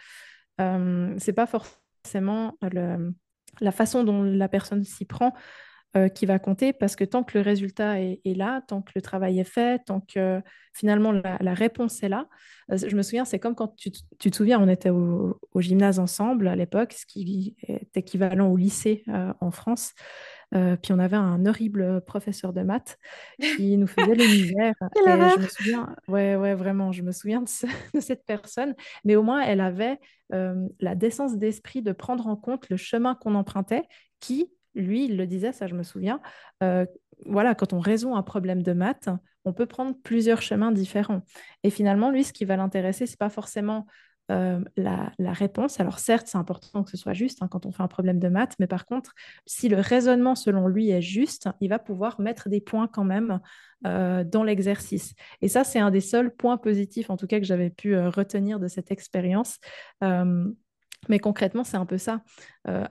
euh, 0.61 1.15
c'est 1.19 1.32
pas 1.32 1.47
forcément 1.47 2.56
la 3.61 3.73
façon 3.73 4.05
dont 4.05 4.23
la 4.23 4.49
personne 4.49 4.85
s'y 4.85 5.05
prend 5.05 5.35
euh, 5.97 6.09
qui 6.09 6.26
va 6.26 6.38
compter 6.38 6.75
parce 6.75 6.97
que 6.97 7.05
tant 7.05 7.25
que 7.25 7.38
le 7.38 7.43
résultat 7.43 7.99
est, 7.99 8.37
là, 8.37 8.61
tant 8.69 8.82
que 8.82 8.93
le 8.94 9.00
travail 9.00 9.41
est 9.41 9.44
fait, 9.44 9.82
tant 9.87 10.00
que 10.00 10.43
finalement 10.75 11.12
la, 11.12 11.55
réponse 11.55 12.03
est 12.03 12.11
là, 12.11 12.29
euh, 12.70 12.76
je 12.76 12.94
me 12.94 13.00
souviens, 13.00 13.25
c'est 13.25 13.38
comme 13.38 13.55
quand 13.55 13.75
tu, 13.75 13.91
tu, 14.19 14.31
te 14.31 14.37
souviens, 14.37 14.61
on 14.61 14.69
était 14.69 14.91
au, 14.91 15.41
au 15.53 15.61
gymnase 15.62 15.99
ensemble 15.99 16.47
à 16.47 16.56
l'époque, 16.56 16.93
ce 16.93 17.06
qui 17.06 17.56
est 17.67 17.97
équivalent 17.97 18.49
au 18.49 18.56
lycée 18.59 19.03
euh, 19.09 19.32
en 19.41 19.50
France. 19.50 19.94
Puis 20.53 20.93
on 20.93 20.99
avait 20.99 21.17
un 21.17 21.45
horrible 21.47 22.00
professeur 22.03 22.53
de 22.53 22.62
maths 22.62 22.99
qui 23.56 23.77
nous 23.79 23.87
faisait 23.87 24.15
les 24.15 24.27
misères. 24.27 24.75
et 24.82 25.11
je 25.11 25.41
me 25.41 25.49
souviens, 25.49 25.96
ouais, 26.08 26.37
ouais, 26.37 26.55
vraiment, 26.55 26.93
je 26.93 27.03
me 27.03 27.13
souviens 27.13 27.43
de, 27.43 27.49
de 27.94 28.01
cette 28.01 28.25
personne. 28.25 28.75
Mais 29.05 29.17
au 29.17 29.22
moins, 29.22 29.41
elle 29.41 29.61
avait 29.61 29.99
la 30.31 30.94
décence 30.94 31.37
d'esprit 31.37 31.82
de 31.82 31.93
prendre 31.93 32.27
en 32.27 32.37
compte 32.37 32.69
le 32.69 32.77
chemin 32.77 33.15
qu'on 33.15 33.34
empruntait, 33.34 33.84
qui 34.20 34.51
lui, 34.75 35.06
il 35.06 35.17
le 35.17 35.27
disait, 35.27 35.53
ça 35.53 35.67
je 35.67 35.75
me 35.75 35.82
souviens, 35.82 36.20
euh, 36.63 36.87
voilà, 37.27 37.55
quand 37.55 37.72
on 37.72 37.81
résout 37.81 38.15
un 38.15 38.22
problème 38.22 38.63
de 38.63 38.72
maths, 38.72 39.08
on 39.44 39.53
peut 39.53 39.67
prendre 39.67 39.96
plusieurs 40.03 40.43
chemins 40.43 40.72
différents. 40.72 41.22
Et 41.63 41.70
finalement, 41.70 42.11
lui, 42.11 42.25
ce 42.25 42.32
qui 42.32 42.44
va 42.44 42.56
l'intéresser, 42.56 43.06
c'est 43.06 43.19
pas 43.19 43.31
forcément 43.31 43.87
euh, 44.31 44.61
la, 44.77 45.32
réponse. 45.32 45.81
Alors 45.81 45.99
certes, 45.99 46.27
c'est 46.27 46.39
important 46.39 46.85
que 46.85 46.91
ce 46.91 46.97
soit 46.97 47.13
juste 47.13 47.43
hein, 47.43 47.49
quand 47.49 47.67
on 47.67 47.73
fait 47.73 47.82
un 47.82 47.89
problème 47.89 48.19
de 48.19 48.29
maths, 48.29 48.55
mais 48.58 48.67
par 48.67 48.87
contre, 48.87 49.15
si 49.47 49.69
le 49.69 49.81
raisonnement 49.81 50.35
selon 50.35 50.69
lui 50.69 50.91
est 50.91 51.03
juste, 51.03 51.49
il 51.61 51.69
va 51.69 51.79
pouvoir 51.79 52.20
mettre 52.20 52.49
des 52.49 52.61
points 52.61 52.89
quand 52.89 53.05
même 53.05 53.41
euh, 53.87 54.25
dans 54.25 54.44
l'exercice. 54.44 55.15
Et 55.41 55.49
ça, 55.49 55.65
c'est 55.65 55.79
un 55.79 55.91
des 55.91 56.01
seuls 56.01 56.35
points 56.35 56.56
positifs, 56.58 57.11
en 57.11 57.17
tout 57.17 57.27
cas, 57.27 57.39
que 57.39 57.47
j'avais 57.47 57.70
pu 57.70 57.97
retenir 57.99 58.58
de 58.58 58.69
cette 58.69 58.91
expérience. 58.91 59.58
mais 61.08 61.19
concrètement, 61.20 61.65
c'est 61.65 61.77
un 61.77 61.87
peu 61.87 61.99
ça. 61.99 62.23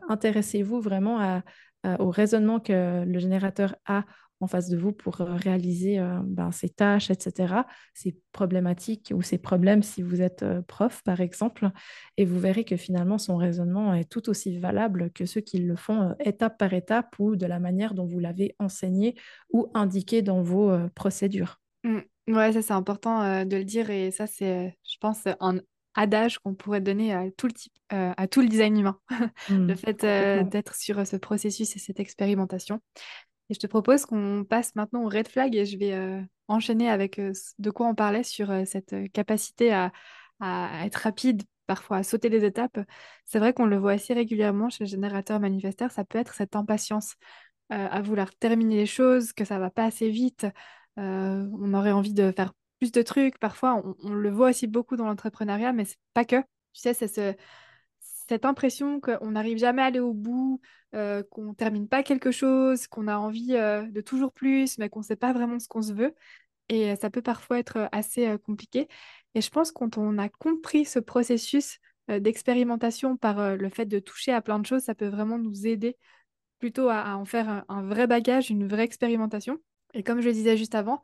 Intéressez-vous 0.10 0.82
vraiment 0.82 1.42
euh, 1.86 1.96
au 2.00 2.10
raisonnement 2.10 2.60
que 2.60 3.06
le 3.06 3.20
générateur 3.20 3.76
a 3.86 4.04
en 4.40 4.48
face 4.48 4.70
de 4.70 4.78
vous 4.78 4.92
pour 4.92 5.22
euh, 5.22 5.36
réaliser 5.36 6.00
euh, 6.00 6.20
ben, 6.24 6.52
ses 6.52 6.70
tâches, 6.70 7.10
etc., 7.10 7.54
ses 7.94 8.18
problématiques 8.32 9.12
ou 9.16 9.22
ses 9.22 9.38
problèmes 9.38 9.84
si 9.84 10.02
vous 10.02 10.22
êtes 10.22 10.46
prof, 10.68 11.02
par 11.04 11.22
exemple. 11.22 11.70
Et 12.18 12.26
vous 12.26 12.40
verrez 12.40 12.64
que 12.64 12.78
finalement, 12.78 13.18
son 13.18 13.38
raisonnement 13.38 13.94
est 13.94 14.10
tout 14.10 14.30
aussi 14.30 14.58
valable 14.58 15.12
que 15.12 15.26
ceux 15.26 15.42
qui 15.42 15.60
le 15.60 15.76
font 15.76 16.16
étape 16.20 16.58
par 16.58 16.74
étape 16.74 17.16
ou 17.20 17.36
de 17.36 17.46
la 17.46 17.60
manière 17.60 17.94
dont 17.94 18.06
vous 18.06 18.20
l'avez 18.20 18.56
enseigné 18.60 19.16
ou 19.52 19.72
indiqué 19.74 20.22
dans 20.22 20.42
vos 20.42 20.72
procédures. 20.96 21.60
Mmh. 21.84 22.00
Ouais, 22.28 22.52
ça 22.52 22.62
c'est 22.62 22.74
important 22.74 23.46
de 23.46 23.56
le 23.56 23.64
dire 23.64 23.90
et 23.90 24.12
ça 24.12 24.28
c'est, 24.28 24.78
je 24.84 24.98
pense, 25.00 25.24
un, 25.40 25.60
adage 25.98 26.38
qu'on 26.40 26.54
pourrait 26.54 26.80
donner 26.80 27.14
à 27.14 27.26
tout 27.36 27.48
le 27.48 27.54
type, 27.54 27.74
euh, 27.92 28.14
à 28.16 28.28
tout 28.28 28.42
le 28.42 28.48
design 28.48 28.78
humain. 28.78 29.00
le 29.50 29.74
mmh, 29.74 29.76
fait 29.76 30.04
euh, 30.04 30.44
d'être 30.44 30.76
sur 30.76 31.00
euh, 31.00 31.06
ce 31.06 31.18
processus 31.18 31.76
et 31.76 31.80
cette 31.80 32.00
expérimentation. 32.00 32.80
Et 33.50 33.54
je 33.54 33.60
te 33.60 33.68
propose 33.68 34.06
qu'on 34.06 34.46
passe 34.48 34.76
maintenant 34.76 35.04
au 35.04 35.10
red 35.10 35.28
flag 35.28 35.56
et 35.56 35.66
je 35.66 35.78
vais 35.78 35.98
enchaîner 36.48 36.90
avec 36.90 37.20
de 37.20 37.70
quoi 37.72 37.88
on 37.88 37.96
parlait 37.96 38.24
sur 38.24 38.52
cette 38.66 39.12
capacité 39.14 39.74
à, 39.74 39.92
être 40.86 40.96
rapide, 40.96 41.44
parfois 41.66 41.98
à 41.98 42.04
sauter 42.04 42.30
des 42.30 42.46
étapes. 42.46 42.80
C'est 43.26 43.40
vrai 43.40 43.54
qu'on 43.54 43.66
le 43.66 43.78
voit 43.78 43.94
assez 43.94 44.14
régulièrement 44.14 44.70
chez 44.70 44.84
le 44.84 44.90
générateur 44.90 45.40
manifesteur, 45.40 45.92
ça 45.92 46.04
peut 46.04 46.18
être 46.20 46.34
cette 46.34 46.56
impatience. 46.56 47.16
à 47.70 48.02
vouloir 48.02 48.36
terminer 48.36 48.78
les 48.78 48.86
choses, 48.86 49.34
que 49.34 49.46
ça 49.46 49.60
va 49.60 49.70
pas 49.70 49.86
assez 49.86 50.10
vite. 50.10 50.46
on 50.98 51.74
aurait 51.74 51.92
envie 51.92 52.14
de 52.14 52.32
faire 52.32 52.54
plus 52.80 52.92
de 52.92 53.02
trucs. 53.02 53.40
Parfois, 53.40 53.84
on, 54.04 54.14
le 54.14 54.30
voit 54.30 54.50
aussi 54.50 54.68
beaucoup 54.68 54.96
dans 54.96 55.06
l'entrepreneuriat, 55.06 55.74
mais 55.74 55.86
c'est 55.86 56.00
pas 56.14 56.26
que. 56.26 56.38
Tu 56.74 56.82
sais, 56.82 56.94
c'est 56.94 57.08
ce, 57.08 57.36
cette 58.28 58.46
impression 58.46 59.00
qu'on 59.00 59.32
n'arrive 59.32 59.58
jamais 59.58 59.82
à 59.82 59.86
aller 59.86 60.00
au 60.00 60.14
bout, 60.14 60.62
euh, 60.96 61.24
qu'on 61.24 61.54
termine 61.54 61.88
pas 61.88 62.04
quelque 62.04 62.32
chose, 62.32 62.88
qu'on 62.88 63.08
a 63.08 63.18
envie 63.18 63.56
euh, 63.56 63.84
de 63.84 64.02
toujours 64.02 64.32
plus, 64.34 64.78
mais 64.78 64.90
qu'on 64.90 65.00
ne 65.00 65.06
sait 65.06 65.16
pas 65.16 65.34
vraiment 65.34 65.60
ce 65.60 65.68
qu'on 65.68 65.82
se 65.82 65.94
veut. 65.94 66.14
Et 66.70 66.92
euh, 66.92 66.96
ça 66.96 67.10
peut 67.10 67.22
parfois 67.22 67.60
être 67.60 67.90
assez 67.92 68.38
compliqué. 68.44 68.88
Et 69.36 69.42
je 69.42 69.50
pense 69.50 69.72
quand 69.72 69.98
on 69.98 70.18
a 70.18 70.30
compris 70.30 70.86
ce 70.86 71.00
processus 71.00 71.80
d'expérimentation 72.08 73.18
par 73.18 73.58
le 73.58 73.70
fait 73.70 73.86
de 73.86 74.00
toucher 74.00 74.32
à 74.32 74.42
plein 74.42 74.60
de 74.60 74.66
choses, 74.66 74.84
ça 74.84 74.96
peut 74.96 75.08
vraiment 75.08 75.38
nous 75.38 75.68
aider 75.68 75.98
plutôt 76.58 76.88
à, 76.90 77.16
en 77.18 77.26
faire 77.26 77.66
un, 77.68 77.84
vrai 77.84 78.08
bagage, 78.08 78.50
une 78.50 78.66
vraie 78.66 78.86
expérimentation. 78.86 79.58
Et 79.94 80.04
comme 80.04 80.22
je 80.22 80.28
le 80.28 80.34
disais 80.34 80.56
juste 80.56 80.74
avant, 80.74 81.04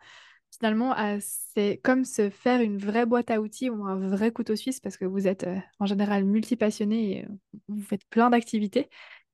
finalement, 0.57 0.95
c'est 1.19 1.79
comme 1.83 2.05
se 2.05 2.29
faire 2.29 2.62
une 2.62 2.77
vraie 2.77 3.05
boîte 3.05 3.31
à 3.31 3.41
outils 3.41 3.69
ou 3.69 3.86
un 3.86 4.07
vrai 4.07 4.31
couteau 4.31 4.55
suisse 4.55 4.79
parce 4.79 4.98
que 4.98 5.05
vous 5.05 5.27
êtes 5.27 5.48
en 5.79 5.86
général 5.86 6.25
multipassionné 6.25 7.17
et 7.17 7.27
vous 7.67 7.81
faites 7.81 8.05
plein 8.10 8.29
d'activités. 8.29 8.89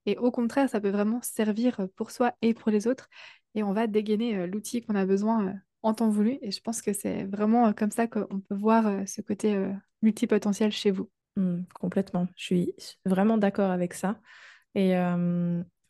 Et 0.05 0.17
au 0.17 0.31
contraire, 0.31 0.69
ça 0.69 0.79
peut 0.79 0.89
vraiment 0.89 1.21
servir 1.21 1.87
pour 1.95 2.11
soi 2.11 2.33
et 2.41 2.53
pour 2.53 2.71
les 2.71 2.87
autres. 2.87 3.09
Et 3.55 3.63
on 3.63 3.73
va 3.73 3.87
dégainer 3.87 4.47
l'outil 4.47 4.81
qu'on 4.81 4.95
a 4.95 5.05
besoin 5.05 5.55
en 5.81 5.93
temps 5.93 6.09
voulu. 6.09 6.39
Et 6.41 6.51
je 6.51 6.61
pense 6.61 6.81
que 6.81 6.93
c'est 6.93 7.25
vraiment 7.25 7.73
comme 7.73 7.91
ça 7.91 8.07
qu'on 8.07 8.39
peut 8.39 8.55
voir 8.55 9.07
ce 9.07 9.21
côté 9.21 9.57
multipotentiel 10.01 10.71
chez 10.71 10.91
vous. 10.91 11.09
Mmh, 11.35 11.61
complètement. 11.73 12.27
Je 12.35 12.43
suis 12.43 12.75
vraiment 13.05 13.37
d'accord 13.37 13.71
avec 13.71 13.93
ça. 13.93 14.19
Et 14.73 14.93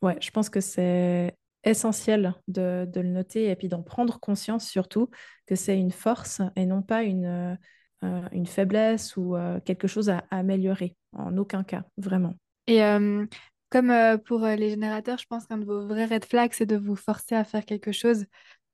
ouais, 0.01 0.17
je 0.19 0.31
pense 0.31 0.49
que 0.49 0.59
c'est 0.59 1.35
essentiel 1.63 2.33
de, 2.47 2.87
le 2.95 3.09
noter 3.09 3.49
et 3.49 3.55
puis 3.55 3.67
d'en 3.67 3.83
prendre 3.83 4.19
conscience 4.19 4.67
surtout 4.67 5.09
que 5.45 5.55
c'est 5.55 5.77
une 5.77 5.91
force 5.91 6.41
et 6.55 6.65
non 6.65 6.81
pas 6.81 7.03
une, 7.03 7.57
euh, 8.03 8.21
une 8.31 8.45
faiblesse 8.45 9.17
ou 9.17 9.35
euh, 9.35 9.59
quelque 9.59 9.87
chose 9.87 10.09
à, 10.09 10.23
améliorer. 10.31 10.95
En 11.13 11.37
aucun 11.37 11.63
cas, 11.63 11.83
vraiment. 11.97 12.35
Et 12.67 12.83
euh, 12.83 13.25
comme 13.69 13.93
pour 14.25 14.45
les 14.45 14.69
générateurs, 14.69 15.17
je 15.17 15.25
pense 15.27 15.45
qu'un 15.47 15.57
de 15.57 15.65
vos 15.65 15.87
vrais 15.87 16.05
red 16.05 16.23
flags, 16.23 16.53
c'est 16.53 16.65
de 16.65 16.77
vous 16.77 16.95
forcer 16.95 17.35
à 17.35 17.43
faire 17.43 17.65
quelque 17.65 17.91
chose. 17.91 18.25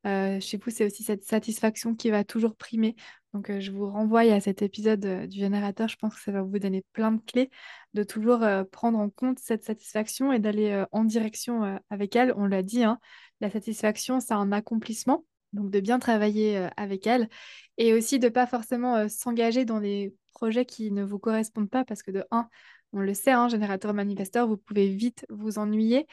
Chez 0.06 0.58
vous, 0.58 0.70
c'est 0.70 0.86
aussi 0.86 1.04
cette 1.04 1.24
satisfaction 1.24 1.96
qui 1.96 2.10
va 2.12 2.24
toujours 2.24 2.56
primer. 2.56 2.96
Donc, 3.34 3.52
je 3.60 3.72
vous 3.72 3.90
renvoie 3.90 4.22
à 4.22 4.40
cet 4.40 4.62
épisode 4.62 5.28
du 5.28 5.40
générateur. 5.40 5.88
Je 5.88 5.98
pense 5.98 6.16
que 6.16 6.22
ça 6.22 6.32
va 6.32 6.42
vous 6.42 6.60
donner 6.60 6.86
plein 6.94 7.12
de 7.12 7.22
clés 7.22 7.50
de 7.94 8.04
toujours 8.04 8.46
prendre 8.72 8.98
en 8.98 9.10
compte 9.10 9.40
cette 9.40 9.66
satisfaction 9.66 10.32
et 10.32 10.40
d'aller 10.40 10.86
en 10.92 11.04
direction 11.04 11.80
avec 11.90 12.16
elle. 12.16 12.34
On 12.38 12.46
l'a 12.46 12.64
dit, 12.64 12.84
hein, 12.84 13.00
la 13.42 13.50
satisfaction, 13.50 14.20
c'est 14.20 14.34
un 14.34 14.52
accomplissement. 14.52 15.26
Donc, 15.54 15.72
de 15.72 15.80
bien 15.80 16.00
travailler 16.00 16.70
avec 16.78 17.08
elle 17.08 17.30
et 17.78 17.94
aussi 17.94 18.20
de 18.20 18.30
pas 18.30 18.46
forcément 18.46 19.10
s'engager 19.10 19.66
dans 19.66 19.80
des 19.80 20.14
projets 20.34 20.66
qui 20.66 20.92
ne 20.92 21.04
vous 21.04 21.20
correspondent 21.20 21.70
pas 21.70 21.84
parce 21.84 22.04
que 22.04 22.12
de 22.12 22.24
un, 22.32 22.48
on 22.94 23.00
le 23.00 23.14
sait, 23.14 23.32
hein, 23.32 23.50
générateur 23.50 23.94
manifesteur, 23.94 24.48
vous 24.48 24.58
pouvez 24.58 24.88
vite 24.88 25.26
vous 25.30 25.58
ennuyer, 25.58 26.08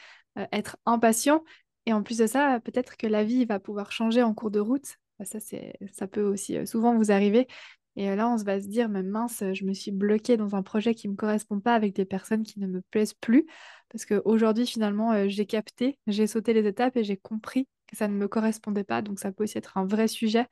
être 0.50 0.76
impatient. 0.86 1.44
Et 1.86 1.92
en 1.92 2.02
plus 2.02 2.18
de 2.18 2.26
ça, 2.26 2.60
peut-être 2.60 2.96
que 2.96 3.06
la 3.06 3.24
vie 3.24 3.44
va 3.44 3.58
pouvoir 3.58 3.92
changer 3.92 4.22
en 4.22 4.34
cours 4.34 4.50
de 4.50 4.60
route. 4.60 4.96
Ça, 5.24 5.38
ça 5.92 6.06
peut 6.08 6.22
aussi 6.22 6.66
souvent 6.66 6.96
vous 6.96 7.12
arriver. 7.12 7.46
Et 7.96 8.14
là, 8.16 8.28
on 8.28 8.36
va 8.36 8.60
se 8.60 8.66
dire, 8.66 8.88
mais 8.88 9.02
mince, 9.02 9.44
je 9.52 9.64
me 9.64 9.74
suis 9.74 9.90
bloquée 9.90 10.36
dans 10.36 10.54
un 10.54 10.62
projet 10.62 10.94
qui 10.94 11.08
ne 11.08 11.12
me 11.12 11.16
correspond 11.16 11.60
pas 11.60 11.74
avec 11.74 11.94
des 11.94 12.04
personnes 12.04 12.42
qui 12.42 12.58
ne 12.58 12.66
me 12.66 12.80
plaisent 12.90 13.14
plus. 13.14 13.46
Parce 13.90 14.06
qu'aujourd'hui, 14.06 14.66
finalement, 14.66 15.28
j'ai 15.28 15.44
capté, 15.44 15.98
j'ai 16.06 16.26
sauté 16.26 16.54
les 16.54 16.66
étapes 16.66 16.96
et 16.96 17.04
j'ai 17.04 17.16
compris 17.16 17.68
que 17.86 17.96
ça 17.96 18.08
ne 18.08 18.14
me 18.14 18.28
correspondait 18.28 18.84
pas. 18.84 19.02
Donc, 19.02 19.20
ça 19.20 19.30
peut 19.30 19.44
aussi 19.44 19.58
être 19.58 19.76
un 19.76 19.84
vrai 19.86 20.08
sujet. 20.08 20.46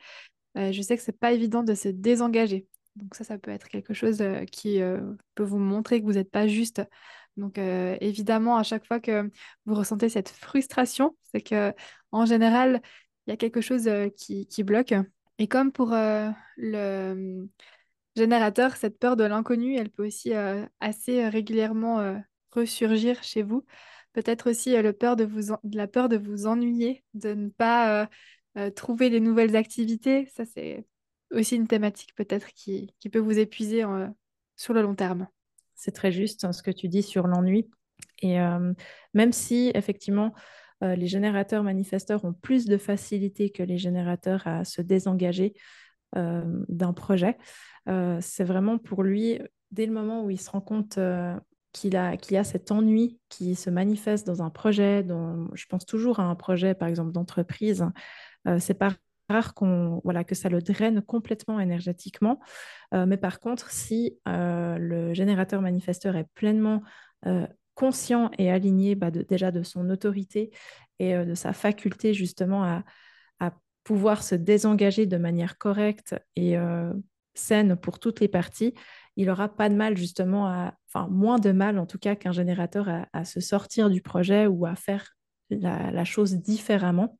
je 0.55 0.83
sais 0.83 0.97
que 0.97 1.03
c'est 1.03 1.19
pas 1.19 1.33
évident 1.33 1.63
de 1.63 1.75
se 1.75 1.89
désengager. 1.89 2.67
Donc, 2.97 3.15
ça, 3.15 3.25
ça 3.25 3.39
peut 3.39 3.51
être 3.51 3.69
quelque 3.69 3.95
chose 3.95 4.23
qui 4.53 4.81
peut 5.35 5.45
vous 5.45 5.59
montrer 5.59 6.01
que 6.01 6.07
vous 6.07 6.15
n'êtes 6.15 6.31
pas 6.31 6.47
juste. 6.47 6.83
Donc, 7.37 7.59
évidemment, 7.59 8.57
à 8.57 8.63
chaque 8.63 8.87
fois 8.87 9.01
que 9.01 9.31
vous 9.65 9.75
ressentez 9.75 10.09
cette 10.09 10.29
frustration, 10.29 11.17
c'est 11.33 11.41
que 11.41 11.73
en 12.13 12.27
général, 12.27 12.83
il 13.27 13.31
y 13.31 13.33
a 13.33 13.37
quelque 13.37 13.61
chose 13.61 13.89
qui, 14.17 14.47
qui 14.47 14.63
bloque. 14.63 14.95
Et 15.41 15.49
comme 15.49 15.73
pour 15.73 15.95
euh, 15.95 16.31
le 16.59 17.13
hum, 17.13 17.49
générateur, 18.15 18.77
cette 18.77 18.99
peur 18.99 19.17
de 19.17 19.25
l'inconnu, 19.25 19.77
elle 19.77 19.91
peut 19.91 20.07
aussi 20.07 20.35
euh, 20.35 20.67
assez 20.81 21.25
euh, 21.25 21.31
régulièrement 21.31 22.21
ressurgir 22.53 23.23
chez 23.23 23.43
vous. 23.43 23.65
Peut-être 24.13 24.51
aussi 24.51 24.77
le 24.77 24.93
peur 24.93 25.17
de 25.17 25.25
vous 25.25 25.57
la 25.73 25.89
peur 25.89 26.11
de 26.11 26.19
vous 26.19 26.47
ennuyer, 26.47 27.05
de 27.15 27.33
ne 27.33 27.49
pas 27.49 28.09
trouver 28.75 29.09
des 29.09 29.21
nouvelles 29.21 29.57
activités. 29.57 30.27
Ça, 30.35 30.45
c'est 30.45 30.85
aussi 31.31 31.57
une 31.57 31.69
thématique 31.69 32.15
peut-être 32.17 32.49
qui, 32.53 32.95
qui, 32.99 33.09
peut 33.09 33.21
vous 33.21 33.39
épuiser 33.39 33.85
sur 34.57 34.75
le 34.75 34.83
long 34.83 34.97
terme. 34.97 35.29
C'est 35.81 35.93
très 35.93 36.13
juste 36.13 36.45
hein, 36.45 36.53
ce 36.53 36.63
que 36.63 36.71
tu 36.71 36.89
dis 36.89 37.03
sur 37.03 37.27
l'ennui. 37.27 37.71
Et 38.23 38.39
même 39.15 39.33
si 39.33 39.71
effectivement 39.75 40.35
euh, 40.83 40.95
les 40.95 41.07
générateurs 41.07 41.63
manifesteurs 41.63 42.25
ont 42.25 42.33
plus 42.33 42.65
de 42.67 42.79
facilité 42.79 43.51
que 43.51 43.63
les 43.63 43.79
générateurs 43.79 44.47
à 44.47 44.65
se 44.65 44.81
désengager 44.81 45.55
euh, 46.17 46.43
d'un 46.69 46.93
projet. 46.93 47.37
Euh, 47.89 48.19
c'est 48.21 48.45
vraiment 48.45 48.79
pour 48.79 49.03
lui, 49.03 49.39
dès 49.71 49.87
le 49.87 49.93
moment 49.93 50.25
où 50.25 50.31
il 50.31 50.41
se 50.41 50.51
rend 50.51 50.61
compte 50.61 50.99
qu'il 51.73 51.97
a, 51.97 52.17
qu'il 52.17 52.37
a 52.37 52.45
cet 52.45 52.73
ennui 52.73 53.19
qui 53.29 53.55
se 53.55 53.71
manifeste 53.71 54.27
dans 54.27 54.43
un 54.43 54.51
projet, 54.51 55.03
dont 55.03 55.49
je 55.55 55.67
pense 55.67 55.85
toujours 55.87 56.19
à 56.19 56.25
un 56.25 56.35
projet, 56.35 56.75
par 56.75 56.89
exemple, 56.89 57.13
d'entreprise, 57.13 57.85
c'est 58.59 58.75
pas 58.75 58.93
rare 59.31 59.55
qu'on, 59.55 60.01
voilà, 60.05 60.25
que 60.25 60.35
ça 60.35 60.49
le 60.49 60.61
draine 60.61 61.01
complètement 61.03 61.61
énergétiquement. 61.61 62.41
mais 62.93 63.17
par 63.17 63.41
contre, 63.41 63.71
si 63.71 64.19
le 64.27 65.15
générateur 65.15 65.63
manifesteur 65.63 66.17
est 66.17 66.29
pleinement 66.35 66.83
conscient 67.81 68.31
et 68.37 68.51
aligné 68.51 68.95
bah, 68.95 69.11
déjà 69.11 69.51
de 69.51 69.63
son 69.63 69.89
autorité 69.89 70.51
et 70.99 71.15
euh, 71.17 71.25
de 71.25 71.35
sa 71.35 71.55
faculté 71.55 72.13
justement 72.13 72.63
à, 72.65 72.85
pouvoir 73.83 74.23
se 74.23 74.35
désengager 74.35 75.07
de 75.07 75.17
manière 75.17 75.57
correcte 75.57 76.15
et 76.37 76.59
euh, 76.59 76.93
saine 77.35 77.77
pour 77.77 77.99
toutes 77.99 78.21
les 78.21 78.29
parties, 78.29 78.75
il 79.17 79.27
n'aura 79.27 79.49
pas 79.49 79.71
de 79.71 79.75
mal 79.75 79.97
justement 79.97 80.47
à, 80.47 80.75
enfin 80.87 81.09
moins 81.11 81.39
de 81.39 81.51
mal 81.51 81.79
en 81.79 81.87
tout 81.87 81.99
cas 81.99 82.15
qu'un 82.15 82.31
générateur 82.31 82.89
à, 83.13 83.25
se 83.25 83.41
sortir 83.41 83.89
du 83.89 84.03
projet 84.03 84.47
ou 84.47 84.67
à 84.67 84.77
faire 84.77 85.17
la, 85.49 86.05
chose 86.05 86.37
différemment. 86.37 87.19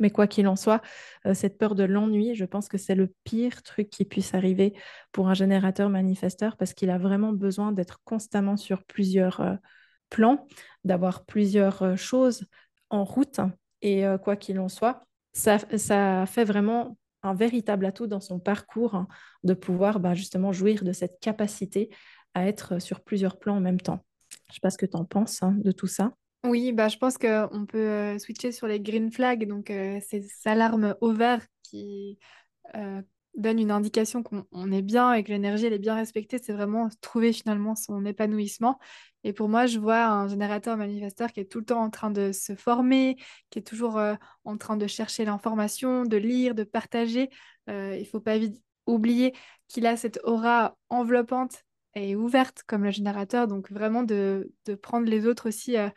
Mais 0.00 0.10
quoi 0.10 0.26
qu'il 0.26 0.48
en 0.48 0.56
soit, 0.56 0.82
euh, 1.26 1.34
cette 1.34 1.58
peur 1.58 1.74
de 1.76 1.84
l'ennui, 1.84 2.34
je 2.34 2.44
pense 2.44 2.68
que 2.68 2.78
c'est 2.78 2.96
le 2.96 3.14
pire 3.24 3.62
truc 3.62 3.90
qui 3.90 4.04
puisse 4.04 4.34
arriver 4.34 4.74
pour 5.12 5.28
un 5.28 5.34
générateur 5.34 5.88
manifesteur 5.90 6.56
parce 6.56 6.74
qu'il 6.74 6.90
a 6.90 6.98
vraiment 6.98 7.32
besoin 7.32 7.70
d'être 7.70 8.00
constamment 8.04 8.56
sur 8.56 8.82
plusieurs, 8.82 9.58
plan, 10.10 10.46
d'avoir 10.84 11.24
plusieurs 11.24 11.82
euh, 11.82 11.96
choses 11.96 12.44
en 12.90 13.04
route. 13.04 13.40
Et 13.80 14.04
euh, 14.04 14.18
quoi 14.18 14.36
qu'il 14.36 14.58
en 14.58 14.68
soit, 14.68 15.06
ça, 15.32 15.58
ça 15.78 16.26
fait 16.26 16.44
vraiment 16.44 16.98
un 17.22 17.34
véritable 17.34 17.86
atout 17.86 18.06
dans 18.06 18.20
son 18.20 18.38
parcours 18.38 18.94
hein, 18.94 19.08
de 19.44 19.54
pouvoir 19.54 20.00
bah, 20.00 20.14
justement 20.14 20.52
jouir 20.52 20.84
de 20.84 20.92
cette 20.92 21.18
capacité 21.20 21.88
à 22.34 22.46
être 22.46 22.80
sur 22.80 23.00
plusieurs 23.00 23.38
plans 23.38 23.56
en 23.56 23.60
même 23.60 23.80
temps. 23.80 24.00
Je 24.48 24.52
ne 24.52 24.54
sais 24.54 24.60
pas 24.60 24.70
ce 24.70 24.78
que 24.78 24.86
tu 24.86 24.96
en 24.96 25.04
penses 25.04 25.42
hein, 25.42 25.54
de 25.58 25.72
tout 25.72 25.86
ça. 25.86 26.12
Oui, 26.44 26.72
bah, 26.72 26.88
je 26.88 26.96
pense 26.96 27.18
qu'on 27.18 27.66
peut 27.66 27.78
euh, 27.78 28.18
switcher 28.18 28.50
sur 28.50 28.66
les 28.66 28.80
green 28.80 29.12
flags, 29.12 29.46
donc 29.46 29.66
ces 29.68 30.26
alarmes 30.44 30.94
au 31.00 31.12
vert 31.12 31.46
qui 31.62 32.18
donne 33.36 33.58
une 33.58 33.70
indication 33.70 34.22
qu'on 34.22 34.72
est 34.72 34.82
bien 34.82 35.12
et 35.12 35.22
que 35.22 35.30
l'énergie 35.30 35.66
est 35.66 35.78
bien 35.78 35.94
respectée, 35.94 36.38
c'est 36.42 36.52
vraiment 36.52 36.88
trouver 37.00 37.32
finalement 37.32 37.74
son 37.74 38.04
épanouissement. 38.04 38.78
Et 39.24 39.32
pour 39.32 39.48
moi, 39.48 39.66
je 39.66 39.78
vois 39.78 40.06
un 40.06 40.28
générateur 40.28 40.76
manifesteur 40.76 41.32
qui 41.32 41.40
est 41.40 41.50
tout 41.50 41.60
le 41.60 41.64
temps 41.64 41.82
en 41.82 41.90
train 41.90 42.10
de 42.10 42.32
se 42.32 42.54
former, 42.54 43.16
qui 43.50 43.58
est 43.58 43.62
toujours 43.62 43.98
euh, 43.98 44.14
en 44.44 44.56
train 44.56 44.76
de 44.76 44.86
chercher 44.86 45.24
l'information, 45.24 46.04
de 46.04 46.16
lire, 46.16 46.54
de 46.54 46.64
partager. 46.64 47.30
Euh, 47.68 47.94
il 47.96 48.00
ne 48.00 48.06
faut 48.06 48.20
pas 48.20 48.36
oublier 48.86 49.34
qu'il 49.68 49.86
a 49.86 49.96
cette 49.96 50.20
aura 50.24 50.76
enveloppante 50.88 51.64
et 51.94 52.16
ouverte 52.16 52.62
comme 52.66 52.84
le 52.84 52.90
générateur, 52.90 53.46
donc 53.46 53.70
vraiment 53.70 54.02
de, 54.04 54.50
prendre 54.80 55.06
les 55.08 55.26
autres 55.26 55.48
aussi 55.48 55.76
euh, 55.76 55.90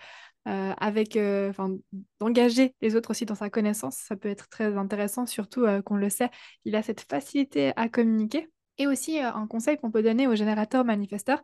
euh, 0.48 0.74
avec, 0.78 1.16
euh, 1.16 1.54
d'engager 2.20 2.76
les 2.82 2.96
autres 2.96 3.12
aussi 3.12 3.26
dans 3.26 3.36
sa 3.36 3.50
connaissance. 3.50 3.96
Ça 3.96 4.18
peut 4.18 4.30
être 4.30 4.50
très 4.50 4.76
intéressant, 4.78 5.26
surtout 5.26 5.64
euh, 5.64 5.82
qu'on 5.82 5.96
le 5.96 6.10
sait, 6.10 6.30
il 6.66 6.76
a 6.76 6.84
cette 6.84 7.02
facilité 7.02 7.72
à 7.78 7.88
communiquer. 7.88 8.50
Et 8.78 8.88
aussi, 8.88 9.20
un 9.20 9.48
conseil 9.48 9.78
qu'on 9.78 9.92
peut 9.92 10.04
donner 10.04 10.28
aux 10.28 10.36
générateurs 10.36 10.84
manifesteurs, 10.84 11.42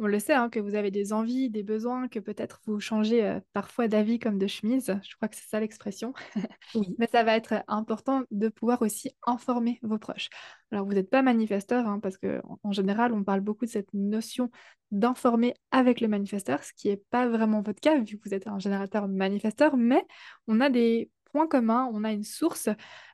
on 0.00 0.06
le 0.06 0.18
sait, 0.18 0.32
hein, 0.34 0.48
que 0.50 0.58
vous 0.58 0.74
avez 0.74 0.90
des 0.90 1.12
envies, 1.12 1.50
des 1.50 1.62
besoins, 1.62 2.08
que 2.08 2.18
peut-être 2.18 2.60
vous 2.66 2.80
changez 2.80 3.24
euh, 3.24 3.40
parfois 3.52 3.86
d'avis 3.86 4.18
comme 4.18 4.38
de 4.38 4.46
chemise. 4.46 4.98
Je 5.02 5.14
crois 5.16 5.28
que 5.28 5.36
c'est 5.36 5.48
ça 5.48 5.60
l'expression. 5.60 6.12
Oui. 6.74 6.94
Mais 6.98 7.06
ça 7.06 7.22
va 7.22 7.36
être 7.36 7.62
important 7.68 8.24
de 8.32 8.48
pouvoir 8.48 8.82
aussi 8.82 9.12
informer 9.26 9.78
vos 9.82 9.98
proches. 9.98 10.28
Alors, 10.72 10.84
vous 10.86 10.92
n'êtes 10.92 11.10
pas 11.10 11.22
manifesteur, 11.22 11.86
hein, 11.86 12.00
parce 12.00 12.18
qu'en 12.18 12.58
en 12.64 12.72
général, 12.72 13.12
on 13.12 13.22
parle 13.22 13.42
beaucoup 13.42 13.64
de 13.64 13.70
cette 13.70 13.92
notion 13.94 14.50
d'informer 14.90 15.54
avec 15.70 16.00
le 16.00 16.08
manifesteur, 16.08 16.64
ce 16.64 16.72
qui 16.72 16.88
n'est 16.88 16.96
pas 16.96 17.28
vraiment 17.28 17.62
votre 17.62 17.80
cas, 17.80 17.98
vu 18.00 18.18
que 18.18 18.28
vous 18.28 18.34
êtes 18.34 18.48
un 18.48 18.58
générateur 18.58 19.06
manifesteur, 19.06 19.76
mais 19.76 20.04
on 20.48 20.60
a 20.60 20.68
des 20.68 21.10
points 21.32 21.46
communs, 21.46 21.88
on 21.92 22.02
a 22.02 22.12
une 22.12 22.24
source 22.24 22.68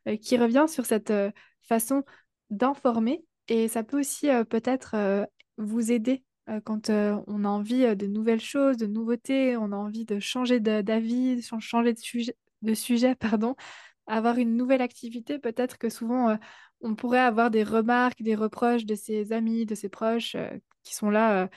euh, 0.09 0.17
qui 0.17 0.39
revient 0.39 0.67
sur 0.69 0.87
cette 0.87 1.11
euh, 1.11 1.31
façon 1.63 2.03
d'informer, 2.51 3.25
et 3.49 3.69
ça 3.69 3.83
peut 3.83 3.99
aussi 3.99 4.31
euh, 4.31 4.45
peut-être 4.45 4.95
euh, 4.95 5.27
vous 5.59 5.93
aider 5.93 6.23
euh, 6.23 6.30
quand 6.65 6.91
euh, 6.91 7.17
on 7.27 7.45
a 7.45 7.49
envie 7.49 7.85
euh, 7.85 7.95
de 7.95 8.07
nouvelles 8.07 8.41
choses, 8.41 8.77
de 8.77 8.87
nouveautés, 8.87 9.57
on 9.57 9.73
a 9.73 9.77
envie 9.77 10.05
de 10.05 10.19
changer 10.19 10.59
d'avis, 10.61 11.43
changer 11.61 11.93
de 11.93 11.99
sujet, 11.99 12.37
de 12.63 12.75
sujet, 12.75 13.15
pardon, 13.17 13.55
avoir 14.07 14.39
une 14.39 14.57
nouvelle 14.57 14.83
activité. 14.83 15.39
Peut-être 15.39 15.79
que 15.79 15.89
souvent, 15.91 16.31
euh, 16.31 16.37
on 16.83 16.95
pourrait 16.97 17.21
avoir 17.21 17.51
des 17.51 17.65
remarques, 17.65 18.23
des 18.23 18.35
reproches 18.35 18.87
de 18.87 18.95
ses 18.97 19.33
amis, 19.33 19.67
de 19.67 19.75
ses 19.75 19.89
proches 19.89 20.35
euh, 20.37 20.51
qui 20.83 20.95
sont 20.95 21.11
là. 21.11 21.49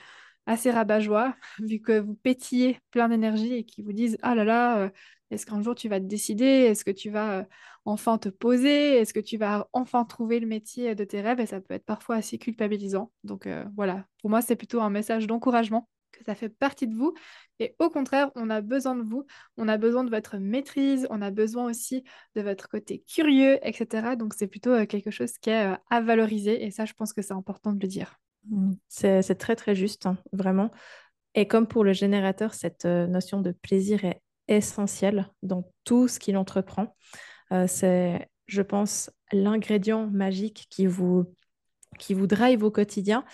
Assez 0.46 0.70
rabat-joie, 0.70 1.36
vu 1.60 1.80
que 1.80 1.98
vous 2.00 2.14
pétillez 2.14 2.78
plein 2.90 3.08
d'énergie 3.08 3.54
et 3.54 3.64
qui 3.64 3.82
vous 3.82 3.92
disent, 3.92 4.18
Ah 4.22 4.34
là 4.34 4.44
là, 4.44 4.78
euh, 4.78 4.90
est-ce 5.30 5.46
qu'un 5.46 5.62
jour 5.62 5.74
tu 5.74 5.88
vas 5.88 6.00
te 6.00 6.04
décider? 6.06 6.44
Est-ce 6.44 6.84
que 6.84 6.90
tu 6.90 7.10
vas 7.10 7.40
euh, 7.40 7.44
enfin 7.84 8.18
te 8.18 8.28
poser? 8.28 8.98
Est-ce 8.98 9.12
que 9.14 9.20
tu 9.20 9.36
vas 9.36 9.68
enfin 9.72 10.04
trouver 10.04 10.40
le 10.40 10.46
métier 10.46 10.94
de 10.94 11.04
tes 11.04 11.20
rêves? 11.20 11.40
Et 11.40 11.46
ça 11.46 11.60
peut 11.60 11.74
être 11.74 11.84
parfois 11.84 12.16
assez 12.16 12.38
culpabilisant. 12.38 13.10
Donc 13.24 13.46
euh, 13.46 13.64
voilà, 13.76 14.06
pour 14.20 14.30
moi, 14.30 14.42
c'est 14.42 14.56
plutôt 14.56 14.80
un 14.80 14.90
message 14.90 15.26
d'encouragement 15.26 15.88
que 16.12 16.24
ça 16.24 16.34
fait 16.36 16.48
partie 16.48 16.86
de 16.86 16.94
vous. 16.94 17.14
Et 17.58 17.74
au 17.80 17.90
contraire, 17.90 18.30
on 18.36 18.48
a 18.50 18.60
besoin 18.60 18.94
de 18.94 19.02
vous, 19.02 19.26
on 19.56 19.66
a 19.66 19.76
besoin 19.78 20.04
de 20.04 20.10
votre 20.10 20.36
maîtrise, 20.38 21.08
on 21.10 21.20
a 21.22 21.30
besoin 21.32 21.64
aussi 21.64 22.04
de 22.36 22.42
votre 22.42 22.68
côté 22.68 23.02
curieux, 23.08 23.58
etc. 23.66 24.14
Donc 24.16 24.34
c'est 24.34 24.46
plutôt 24.46 24.86
quelque 24.86 25.10
chose 25.10 25.32
qui 25.38 25.50
est 25.50 25.74
à 25.90 26.00
valoriser. 26.00 26.64
Et 26.64 26.70
ça, 26.70 26.84
je 26.84 26.92
pense 26.94 27.12
que 27.12 27.22
c'est 27.22 27.32
important 27.34 27.72
de 27.72 27.80
le 27.80 27.88
dire. 27.88 28.20
C'est 28.88 29.38
très 29.38 29.56
très 29.56 29.74
juste, 29.74 30.06
hein, 30.06 30.18
vraiment. 30.32 30.70
Et 31.34 31.48
comme 31.48 31.66
pour 31.66 31.84
le 31.84 31.92
générateur, 31.92 32.54
cette 32.54 32.84
euh, 32.84 33.06
notion 33.06 33.40
de 33.40 33.50
plaisir 33.50 34.04
est 34.04 34.20
essentielle 34.48 35.30
dans 35.42 35.70
tout 35.84 36.06
ce 36.08 36.18
qu'il 36.18 36.36
entreprend. 36.36 36.94
Euh, 37.52 37.66
c'est, 37.66 38.28
je 38.46 38.62
pense, 38.62 39.10
l'ingrédient 39.32 40.06
magique 40.06 40.66
qui 40.70 40.86
vous, 40.86 41.34
qui 41.98 42.14
vous 42.14 42.26
drive 42.26 42.62
au 42.62 42.70
quotidien. 42.70 43.24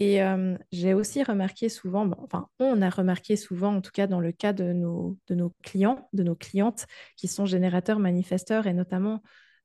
Et 0.00 0.22
euh, 0.22 0.56
j'ai 0.72 0.92
aussi 0.92 1.22
remarqué 1.22 1.68
souvent, 1.68 2.06
bon, 2.06 2.16
enfin, 2.18 2.48
on 2.58 2.82
a 2.82 2.90
remarqué 2.90 3.36
souvent, 3.36 3.76
en 3.76 3.80
tout 3.80 3.92
cas 3.92 4.08
dans 4.08 4.18
le 4.18 4.32
cas 4.32 4.52
de 4.52 4.72
nos, 4.72 5.16
de 5.28 5.36
nos 5.36 5.52
clients, 5.62 6.08
de 6.12 6.24
nos 6.24 6.34
clientes 6.34 6.86
qui 7.16 7.28
sont 7.28 7.46
générateurs 7.46 8.00
manifesteurs, 8.00 8.66
et 8.66 8.72
notamment, 8.72 9.22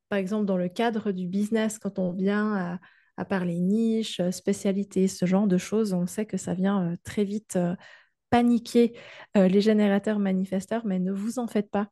par 0.08 0.20
exemple, 0.20 0.46
dans 0.46 0.58
le 0.58 0.70
cadre 0.70 1.12
du 1.12 1.28
business, 1.28 1.80
quand 1.80 1.98
on 1.98 2.12
vient 2.12 2.56
à, 2.56 2.80
à 3.20 3.26
parler 3.26 3.60
niche, 3.60 4.22
euh, 4.22 4.32
spécialité, 4.32 5.10
ce 5.10 5.26
genre 5.26 5.46
de 5.46 5.58
choses, 5.58 5.92
on 5.92 6.08
sait 6.08 6.26
que 6.26 6.38
ça 6.38 6.54
vient 6.54 6.94
euh, 6.94 6.96
très 7.04 7.26
vite 7.26 7.58
euh, 7.58 7.76
paniquer 8.30 8.94
les 9.36 9.60
générateurs 9.60 10.20
manifesteurs, 10.20 10.86
mais 10.86 11.00
ne 11.00 11.12
vous 11.12 11.40
en 11.40 11.48
faites 11.48 11.72
pas. 11.72 11.88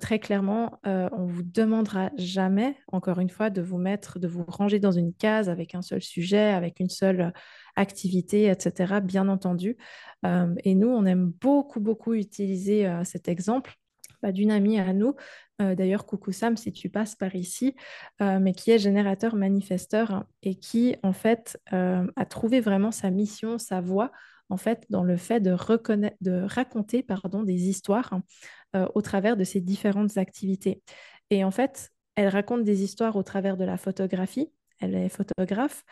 Très 0.00 0.18
clairement, 0.18 0.80
on 0.84 1.26
vous 1.26 1.44
demandera 1.44 2.10
jamais, 2.16 2.76
encore 2.90 3.20
une 3.20 3.30
fois, 3.30 3.50
de 3.50 3.62
vous 3.62 3.78
mettre, 3.78 4.18
de 4.18 4.26
vous 4.26 4.44
ranger 4.48 4.80
dans 4.80 4.90
une 4.90 5.14
case 5.14 5.48
avec 5.48 5.76
un 5.76 5.82
seul 5.82 6.02
sujet, 6.02 6.50
avec 6.50 6.80
une 6.80 6.88
seule 6.88 7.32
activité, 7.76 8.46
etc. 8.50 9.00
Bien 9.00 9.28
entendu. 9.28 9.76
Et 10.64 10.74
nous, 10.74 10.88
on 10.88 11.06
aime 11.06 11.32
beaucoup, 11.40 11.78
beaucoup 11.78 12.14
utiliser 12.14 12.92
cet 13.04 13.28
exemple 13.28 13.76
bah, 14.22 14.32
d'une 14.32 14.50
amie 14.50 14.78
à 14.78 14.92
nous, 14.92 15.14
euh, 15.60 15.74
d'ailleurs, 15.74 16.06
coucou 16.06 16.32
Sam, 16.32 16.56
si 16.56 16.72
tu 16.72 16.88
passes 16.88 17.14
par 17.14 17.34
ici, 17.34 17.76
euh, 18.22 18.38
mais 18.40 18.52
qui 18.52 18.70
est 18.70 18.78
générateur 18.78 19.36
manifesteur 19.36 20.10
hein, 20.10 20.26
et 20.42 20.54
qui, 20.54 20.96
en 21.02 21.12
fait, 21.12 21.60
euh, 21.72 22.06
a 22.16 22.24
trouvé 22.24 22.60
vraiment 22.60 22.90
sa 22.90 23.10
mission, 23.10 23.58
sa 23.58 23.80
voie, 23.80 24.10
en 24.48 24.56
fait, 24.56 24.86
dans 24.90 25.04
le 25.04 25.16
fait 25.16 25.40
de, 25.40 25.54
de 26.20 26.42
raconter 26.42 27.02
pardon, 27.02 27.42
des 27.42 27.68
histoires 27.68 28.12
hein, 28.74 28.88
au 28.94 29.02
travers 29.02 29.36
de 29.36 29.44
ses 29.44 29.60
différentes 29.60 30.16
activités. 30.16 30.82
Et 31.30 31.44
en 31.44 31.52
fait, 31.52 31.90
elle 32.16 32.28
raconte 32.28 32.64
des 32.64 32.82
histoires 32.82 33.14
au 33.16 33.22
travers 33.22 33.56
de 33.56 33.64
la 33.64 33.76
photographie. 33.76 34.50
Elle 34.80 34.96
est 34.96 35.08
photographe. 35.08 35.84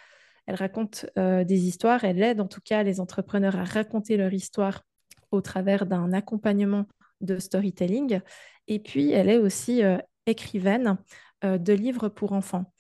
Elle 0.47 0.57
raconte 0.57 1.07
des 1.17 1.69
histoires. 1.69 2.03
Elle 2.03 2.21
aide 2.21 2.41
en 2.41 2.49
tout 2.49 2.61
cas 2.61 2.83
les 2.83 2.99
entrepreneurs 2.99 3.57
à 3.57 3.63
raconter 3.63 4.17
leur 4.17 4.33
histoire 4.33 4.83
au 5.31 5.41
travers 5.41 5.87
d'un 5.87 6.13
accompagnement 6.13 6.87
de 7.21 7.39
storytelling. 7.39 8.21
Et 8.67 8.79
puis, 8.79 9.11
elle 9.13 9.29
est 9.29 9.39
aussi 9.39 9.83
euh, 9.83 9.99
écrivaine 10.27 10.99
euh, 11.45 11.59
de 11.59 11.73
livres 11.73 12.09
pour 12.09 12.33
enfants. 12.33 12.73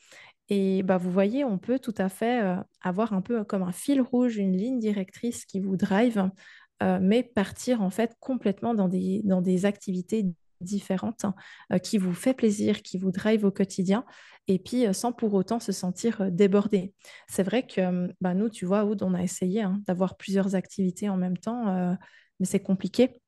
Et 0.48 0.83
bah, 0.83 0.96
vous 0.96 1.11
voyez, 1.11 1.44
on 1.44 1.59
peut 1.59 1.79
tout 1.79 1.94
à 1.98 2.09
fait 2.09 2.42
euh, 2.42 2.57
avoir 2.83 3.12
un 3.12 3.20
peu 3.20 3.44
comme 3.44 3.62
un 3.62 3.72
fil 3.72 4.01
rouge, 4.01 4.37
une 4.37 4.57
ligne 4.57 4.79
directrice 4.79 5.44
qui 5.44 5.61
vous 5.61 5.77
drive, 5.77 6.31
mais 7.01 7.24
partir 7.24 7.83
en 7.83 7.90
fait 7.90 8.14
complètement 8.20 8.72
dans 8.72 8.87
des, 8.87 9.20
dans 9.24 9.42
des 9.42 9.66
activités 9.66 10.27
différentes 10.61 11.27
qui 11.83 11.98
vous 11.98 12.14
fait 12.14 12.35
plaisir, 12.35 12.83
qui 12.83 12.98
vous 12.98 13.11
drive 13.11 13.44
au 13.44 13.51
quotidien, 13.51 14.05
et 14.46 14.61
puis 14.61 14.85
sans 14.94 15.11
pour 15.11 15.35
autant 15.35 15.59
se 15.59 15.72
sentir 15.72 16.31
débordé. 16.31 16.94
C'est 17.29 17.42
vrai 17.42 17.66
que 17.66 18.14
bah, 18.20 18.33
nous, 18.33 18.48
tu 18.48 18.64
vois, 18.64 18.85
Aude, 18.85 19.03
on 19.03 19.12
a 19.12 19.24
essayé 19.24 19.62
hein, 19.62 19.83
d'avoir 19.88 20.16
plusieurs 20.16 20.55
activités 20.55 21.09
en 21.09 21.16
même 21.16 21.37
temps, 21.37 21.96
mais 22.38 22.46
c'est 22.46 22.61
compliqué. 22.61 23.20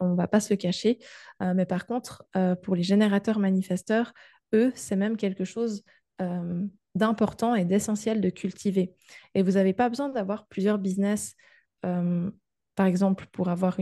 On 0.00 0.10
ne 0.10 0.16
va 0.16 0.28
pas 0.28 0.40
se 0.40 0.54
cacher. 0.54 0.98
Euh, 1.42 1.54
mais 1.54 1.66
par 1.66 1.86
contre, 1.86 2.24
euh, 2.36 2.54
pour 2.54 2.74
les 2.74 2.82
générateurs 2.82 3.38
manifesteurs, 3.38 4.12
eux, 4.54 4.72
c'est 4.74 4.96
même 4.96 5.16
quelque 5.16 5.44
chose 5.44 5.82
euh, 6.20 6.62
d'important 6.94 7.54
et 7.54 7.64
d'essentiel 7.64 8.20
de 8.20 8.30
cultiver. 8.30 8.94
Et 9.34 9.42
vous 9.42 9.52
n'avez 9.52 9.72
pas 9.72 9.88
besoin 9.88 10.08
d'avoir 10.08 10.46
plusieurs 10.46 10.78
business, 10.78 11.34
par 11.82 12.86
exemple, 12.86 13.26
pour 13.30 13.48
avoir 13.50 13.76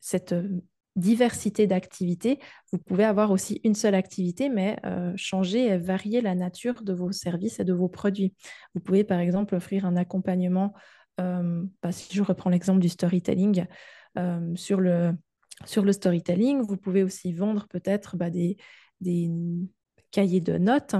cette 0.00 0.34
diversité 0.96 1.66
d'activités. 1.66 2.38
Vous 2.72 2.78
pouvez 2.78 3.04
avoir 3.04 3.30
aussi 3.30 3.60
une 3.62 3.74
seule 3.74 3.94
activité, 3.94 4.48
mais 4.48 4.80
changer 5.16 5.66
et 5.66 5.76
varier 5.76 6.22
la 6.22 6.34
nature 6.34 6.82
de 6.82 6.94
vos 6.94 7.12
services 7.12 7.60
et 7.60 7.64
de 7.64 7.74
vos 7.74 7.88
produits. 7.88 8.32
Vous 8.74 8.80
pouvez, 8.80 9.04
par 9.04 9.18
exemple, 9.18 9.54
offrir 9.54 9.84
un 9.84 9.96
accompagnement, 9.96 10.72
bah, 11.18 11.92
si 11.92 12.14
je 12.14 12.22
reprends 12.22 12.48
l'exemple 12.48 12.80
du 12.80 12.88
storytelling, 12.88 13.66
sur 14.54 14.80
le, 14.80 15.12
sur 15.64 15.84
le 15.84 15.92
storytelling, 15.92 16.62
vous 16.62 16.76
pouvez 16.76 17.02
aussi 17.02 17.32
vendre 17.32 17.66
peut-être 17.68 18.16
bah, 18.16 18.30
des, 18.30 18.56
des 19.00 19.30
cahiers 20.10 20.40
de 20.40 20.58
notes 20.58 20.94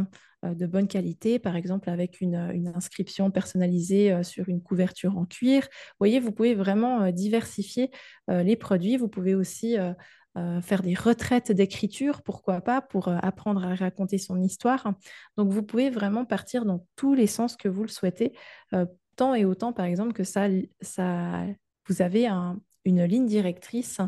euh, 0.44 0.54
de 0.54 0.66
bonne 0.66 0.88
qualité, 0.88 1.38
par 1.38 1.56
exemple 1.56 1.88
avec 1.88 2.20
une, 2.20 2.50
une 2.52 2.68
inscription 2.68 3.30
personnalisée 3.30 4.12
euh, 4.12 4.22
sur 4.22 4.48
une 4.48 4.62
couverture 4.62 5.16
en 5.16 5.24
cuir. 5.24 5.62
Vous 5.62 5.96
voyez, 6.00 6.20
vous 6.20 6.32
pouvez 6.32 6.54
vraiment 6.54 7.02
euh, 7.02 7.10
diversifier 7.12 7.90
euh, 8.30 8.42
les 8.42 8.56
produits. 8.56 8.96
Vous 8.96 9.08
pouvez 9.08 9.34
aussi 9.34 9.78
euh, 9.78 9.92
euh, 10.36 10.60
faire 10.60 10.82
des 10.82 10.94
retraites 10.94 11.52
d'écriture, 11.52 12.22
pourquoi 12.22 12.60
pas, 12.60 12.80
pour 12.80 13.08
euh, 13.08 13.16
apprendre 13.22 13.64
à 13.64 13.74
raconter 13.74 14.18
son 14.18 14.42
histoire. 14.42 14.92
Donc, 15.36 15.52
vous 15.52 15.62
pouvez 15.62 15.90
vraiment 15.90 16.24
partir 16.24 16.64
dans 16.64 16.84
tous 16.96 17.14
les 17.14 17.28
sens 17.28 17.56
que 17.56 17.68
vous 17.68 17.82
le 17.82 17.88
souhaitez, 17.88 18.32
euh, 18.72 18.86
tant 19.16 19.34
et 19.34 19.44
autant, 19.44 19.72
par 19.72 19.86
exemple, 19.86 20.12
que 20.12 20.24
ça, 20.24 20.48
ça, 20.80 21.44
vous 21.86 22.02
avez 22.02 22.26
un, 22.26 22.58
une 22.84 23.04
ligne 23.04 23.26
directrice 23.26 24.00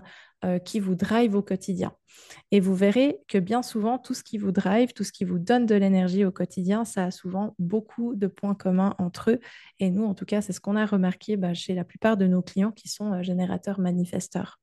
euh, 0.44 0.58
qui 0.58 0.80
vous 0.80 0.94
drive 0.94 1.34
au 1.34 1.40
quotidien. 1.40 1.92
Et 2.50 2.60
vous 2.60 2.74
verrez 2.74 3.18
que 3.26 3.38
bien 3.38 3.62
souvent, 3.62 3.98
tout 3.98 4.12
ce 4.12 4.22
qui 4.22 4.36
vous 4.36 4.52
drive, 4.52 4.92
tout 4.92 5.02
ce 5.02 5.10
qui 5.10 5.24
vous 5.24 5.38
donne 5.38 5.64
de 5.64 5.74
l'énergie 5.74 6.26
au 6.26 6.30
quotidien, 6.30 6.84
ça 6.84 7.06
a 7.06 7.10
souvent 7.10 7.54
beaucoup 7.58 8.14
de 8.14 8.26
points 8.26 8.54
communs 8.54 8.94
entre 8.98 9.30
eux. 9.30 9.40
Et 9.80 9.90
nous, 9.90 10.04
en 10.04 10.14
tout 10.14 10.26
cas, 10.26 10.42
c'est 10.42 10.52
ce 10.52 10.60
qu'on 10.60 10.76
a 10.76 10.84
remarqué 10.84 11.38
bah, 11.38 11.54
chez 11.54 11.74
la 11.74 11.84
plupart 11.84 12.18
de 12.18 12.26
nos 12.26 12.42
clients 12.42 12.70
qui 12.70 12.86
sont 12.88 13.14
euh, 13.14 13.22
générateurs 13.22 13.80
manifesteurs. 13.80 14.60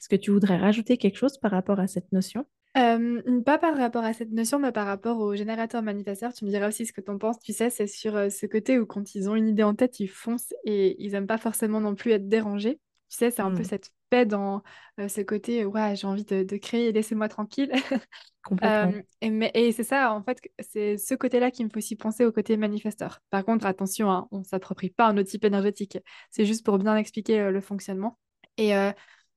Est-ce 0.00 0.08
que 0.08 0.16
tu 0.16 0.32
voudrais 0.32 0.56
rajouter 0.56 0.96
quelque 0.96 1.16
chose 1.16 1.38
par 1.38 1.52
rapport 1.52 1.78
à 1.78 1.86
cette 1.86 2.10
notion? 2.10 2.44
Euh, 2.76 3.40
pas 3.42 3.58
par 3.58 3.76
rapport 3.76 4.04
à 4.04 4.12
cette 4.14 4.32
notion, 4.32 4.58
mais 4.58 4.72
par 4.72 4.86
rapport 4.86 5.20
au 5.20 5.36
générateur 5.36 5.82
manifesteur, 5.82 6.34
tu 6.34 6.44
me 6.44 6.50
diras 6.50 6.66
aussi 6.66 6.84
ce 6.84 6.92
que 6.92 7.00
tu 7.00 7.12
en 7.12 7.18
penses. 7.18 7.38
Tu 7.38 7.52
sais, 7.52 7.70
c'est 7.70 7.86
sur 7.86 8.14
ce 8.14 8.46
côté 8.46 8.80
où 8.80 8.86
quand 8.86 9.14
ils 9.14 9.30
ont 9.30 9.36
une 9.36 9.48
idée 9.48 9.62
en 9.62 9.74
tête, 9.74 10.00
ils 10.00 10.08
foncent 10.08 10.52
et 10.64 11.00
ils 11.02 11.14
aiment 11.14 11.28
pas 11.28 11.38
forcément 11.38 11.80
non 11.80 11.94
plus 11.94 12.10
être 12.10 12.28
dérangés. 12.28 12.80
Tu 13.12 13.18
sais, 13.18 13.30
c'est 13.30 13.42
un 13.42 13.52
peu 13.52 13.62
Hmm, 13.62 13.66
cette 13.66 13.92
paix 14.10 14.26
dans 14.26 14.64
euh, 15.00 15.08
ce 15.08 15.20
côté, 15.22 15.66
ouais, 15.66 15.96
j'ai 15.96 16.08
envie 16.08 16.24
de, 16.24 16.44
de 16.44 16.58
créer, 16.58 16.92
laissez-moi 16.92 17.28
tranquille. 17.28 17.72
complètement. 18.42 18.94
Euh, 18.94 19.02
et 19.20 19.30
mais- 19.30 19.50
et 19.54 19.72
c'est 19.72 19.84
ça, 19.84 20.12
en 20.14 20.22
fait, 20.22 20.38
c'est 20.60 20.98
ce 20.98 21.14
côté-là 21.14 21.50
qui 21.50 21.64
me 21.64 21.70
fait 21.70 21.78
aussi 21.78 21.96
penser 21.96 22.24
au 22.24 22.32
côté 22.32 22.56
manifesteur. 22.56 23.20
Par 23.30 23.44
contre, 23.44 23.66
attention, 23.66 24.10
hein, 24.10 24.28
on 24.32 24.44
s'approprie 24.44 24.90
pas 24.90 25.08
un 25.08 25.18
autre 25.18 25.30
type 25.30 25.44
énergétique. 25.44 25.98
C'est 26.30 26.46
juste 26.46 26.64
pour 26.64 26.78
bien 26.78 26.96
expliquer 26.96 27.40
euh, 27.40 27.50
le 27.52 27.60
fonctionnement. 27.60 28.18
Et 28.58 28.72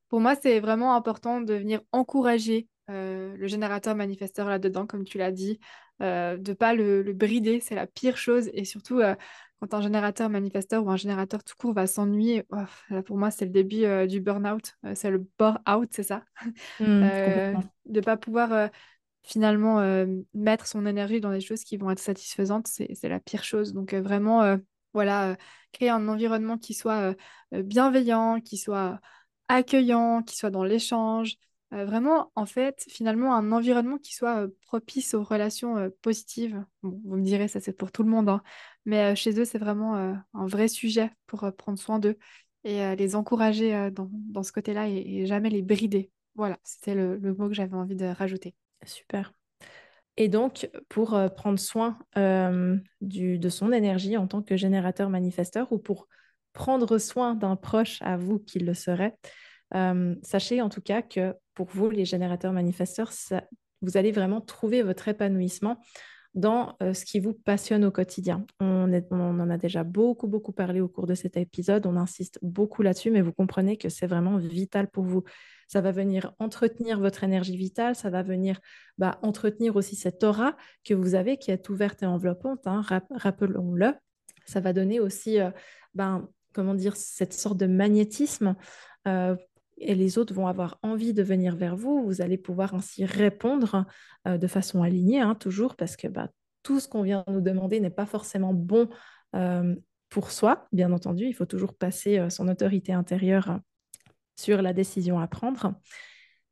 pour 0.10 0.20
moi, 0.22 0.36
c'est 0.36 0.60
vraiment 0.60 0.96
important 0.96 1.42
de 1.42 1.54
venir 1.56 1.82
encourager 1.92 2.68
euh, 2.90 3.36
le 3.38 3.48
générateur 3.48 3.96
manifesteur 3.96 4.48
là-dedans, 4.48 4.86
comme 4.86 5.04
tu 5.04 5.18
l'as 5.18 5.32
dit, 5.32 5.60
euh, 6.02 6.38
de 6.38 6.54
pas 6.54 6.74
le, 6.76 7.02
le 7.02 7.14
brider, 7.14 7.60
c'est 7.60 7.76
la 7.76 7.88
pire 7.88 8.18
chose. 8.18 8.50
Et 8.54 8.66
surtout, 8.66 9.00
euh, 9.00 9.16
quand 9.60 9.74
un 9.74 9.82
générateur 9.82 10.30
manifesteur 10.30 10.86
ou 10.86 10.90
un 10.92 10.98
générateur 10.98 11.44
tout 11.44 11.56
court 11.58 11.74
va 11.74 11.88
s'ennuyer, 11.88 12.44
pour 13.06 13.18
moi, 13.18 13.32
c'est 13.32 13.46
le 13.46 13.52
début 13.52 13.86
du 14.08 14.20
burn-out. 14.20 14.76
c'est 14.96 15.10
le 15.10 15.26
bore-out, 15.40 15.90
c'est 15.92 16.04
ça? 16.04 16.24
Mmh, 16.80 16.86
de 17.86 18.00
ne 18.00 18.02
pas 18.02 18.18
pouvoir 18.18 18.70
finalement 19.24 20.06
mettre 20.34 20.68
son 20.68 20.86
énergie 20.86 21.22
dans 21.22 21.32
des 21.32 21.42
choses 21.42 21.64
qui 21.64 21.78
vont 21.78 21.90
être 21.90 22.00
satisfaisantes, 22.00 22.68
c'est 22.68 23.10
la 23.10 23.20
pire 23.20 23.44
chose. 23.44 23.74
Donc 23.74 23.94
vraiment, 23.94 24.58
voilà, 24.94 25.36
créer 25.72 25.90
un 25.90 26.08
environnement 26.08 26.58
qui 26.58 26.74
soit 26.74 27.16
bienveillant, 27.52 28.42
qui 28.42 28.58
soit 28.58 29.00
accueillant, 29.48 30.22
qui 30.24 30.36
soit 30.36 30.52
dans 30.52 30.64
l'échange. 30.64 31.38
Vraiment, 31.84 32.32
en 32.36 32.46
fait, 32.46 32.86
finalement, 32.90 33.36
un 33.36 33.52
environnement 33.52 33.98
qui 33.98 34.14
soit 34.16 34.48
propice 34.62 35.14
aux 35.14 35.24
relations 35.24 35.92
positives. 36.02 36.64
Vous 36.84 37.18
me 37.18 37.24
direz, 37.24 37.48
ça 37.48 37.60
c'est 37.60 37.74
pour 37.74 37.92
tout 37.92 38.04
le 38.04 38.10
monde, 38.10 38.30
hein, 38.30 38.42
mais 38.86 39.16
chez 39.16 39.40
eux, 39.40 39.46
c'est 39.46 39.58
vraiment 39.58 39.96
un 39.96 40.46
vrai 40.48 40.68
sujet 40.68 41.12
pour 41.28 41.52
prendre 41.58 41.78
soin 41.78 42.00
d'eux 42.00 42.18
et 42.64 42.96
les 42.96 43.16
encourager 43.16 43.90
dans, 43.92 44.44
ce 44.44 44.52
côté-là 44.52 44.88
et, 44.88 45.26
jamais 45.26 45.50
les 45.50 45.62
brider. 45.62 46.12
Voilà, 46.36 46.58
c'était 46.64 46.96
le 46.96 47.34
mot 47.34 47.48
que 47.48 47.56
j'avais 47.56 47.76
envie 47.76 47.96
de 47.96 48.06
rajouter. 48.06 48.56
Super. 48.86 49.34
Et 50.18 50.30
donc, 50.30 50.70
pour 50.88 51.14
euh, 51.14 51.28
prendre 51.28 51.60
soin 51.60 52.00
euh, 52.18 52.78
de 53.02 53.50
son 53.50 53.72
énergie 53.72 54.18
en 54.18 54.28
tant 54.28 54.42
que 54.42 54.56
générateur 54.56 55.10
manifesteur 55.10 55.72
ou 55.72 55.78
pour 55.78 56.08
prendre 56.54 56.98
soin 56.98 57.36
d'un 57.36 57.58
proche 57.58 58.02
à 58.02 58.16
vous 58.16 58.40
qui 58.40 58.60
le 58.60 58.74
serait, 58.74 59.18
euh, 59.74 60.16
sachez 60.24 60.62
en 60.62 60.70
tout 60.70 60.82
cas 60.82 61.02
que 61.02 61.36
pour 61.56 61.68
vous, 61.72 61.90
les 61.90 62.06
générateurs 62.06 62.54
manifesteurs, 62.54 63.12
vous 63.82 63.98
allez 63.98 64.12
vraiment 64.12 64.42
trouver 64.42 64.84
votre 64.84 65.08
épanouissement 65.08 65.80
dans 66.34 66.76
ce 66.82 67.06
qui 67.06 67.22
vous 67.22 67.34
passionne 67.34 67.86
au 67.86 67.92
quotidien. 67.92 68.46
On, 68.60 68.92
en 69.12 69.50
a 69.50 69.58
déjà 69.58 69.86
beaucoup, 69.86 70.28
beaucoup 70.28 70.52
parlé 70.52 70.82
au 70.82 70.90
cours 70.90 71.08
de 71.08 71.16
cet 71.16 71.38
épisode. 71.38 71.86
On 71.88 71.96
insiste 71.96 72.40
beaucoup 72.42 72.82
là-dessus, 72.82 73.10
mais 73.10 73.22
vous 73.22 73.32
comprenez 73.32 73.78
que 73.78 73.88
c'est 73.88 74.06
vraiment 74.06 74.38
vital 74.38 74.90
pour 74.90 75.06
vous. 75.06 75.24
Ça 75.68 75.82
va 75.82 75.92
venir 75.92 76.34
entretenir 76.40 77.00
votre 77.00 77.24
énergie 77.24 77.58
vitale, 77.58 77.96
ça 77.96 78.10
va 78.10 78.22
venir 78.22 78.60
bah, 78.98 79.18
entretenir 79.24 79.76
aussi 79.76 79.96
cette 79.96 80.24
aura 80.24 80.56
que 80.84 80.94
vous 80.94 81.16
avez 81.16 81.38
qui 81.38 81.52
est 81.52 81.70
ouverte 81.70 82.04
et 82.04 82.06
enveloppante, 82.06 82.68
hein, 82.68 82.84
rappelons-le. 83.12 83.94
Ça 84.46 84.60
va 84.60 84.74
donner 84.74 85.00
aussi, 85.00 85.40
euh, 85.40 85.50
ben, 85.96 86.28
comment 86.54 86.76
dire, 86.76 86.96
cette 86.96 87.34
sorte 87.34 87.58
de 87.58 87.66
magnétisme 87.66 88.56
euh, 89.08 89.36
et 89.78 89.96
les 89.96 90.18
autres 90.18 90.34
vont 90.34 90.48
avoir 90.48 90.78
envie 90.84 91.14
de 91.14 91.24
venir 91.24 91.56
vers 91.56 91.76
vous. 91.76 92.04
Vous 92.06 92.22
allez 92.22 92.38
pouvoir 92.38 92.74
ainsi 92.74 93.06
répondre 93.06 93.86
euh, 94.28 94.38
de 94.38 94.48
façon 94.48 94.84
alignée, 94.84 95.22
hein, 95.22 95.36
toujours, 95.36 95.76
parce 95.76 95.96
que 95.96 96.08
bah, 96.08 96.30
tout 96.64 96.80
ce 96.80 96.88
qu'on 96.88 97.04
vient 97.04 97.24
nous 97.28 97.42
demander 97.42 97.80
n'est 97.80 97.90
pas 97.90 98.06
forcément 98.06 98.54
bon 98.54 98.90
pour 100.08 100.32
soi, 100.32 100.66
bien 100.72 100.94
entendu. 100.94 101.26
Il 101.26 101.34
faut 101.34 101.46
toujours 101.46 101.74
passer 101.74 102.30
son 102.30 102.48
autorité 102.48 102.94
intérieure 102.94 103.60
sur 104.38 104.62
la 104.62 104.72
décision 104.72 105.20
à 105.20 105.28
prendre. 105.28 105.76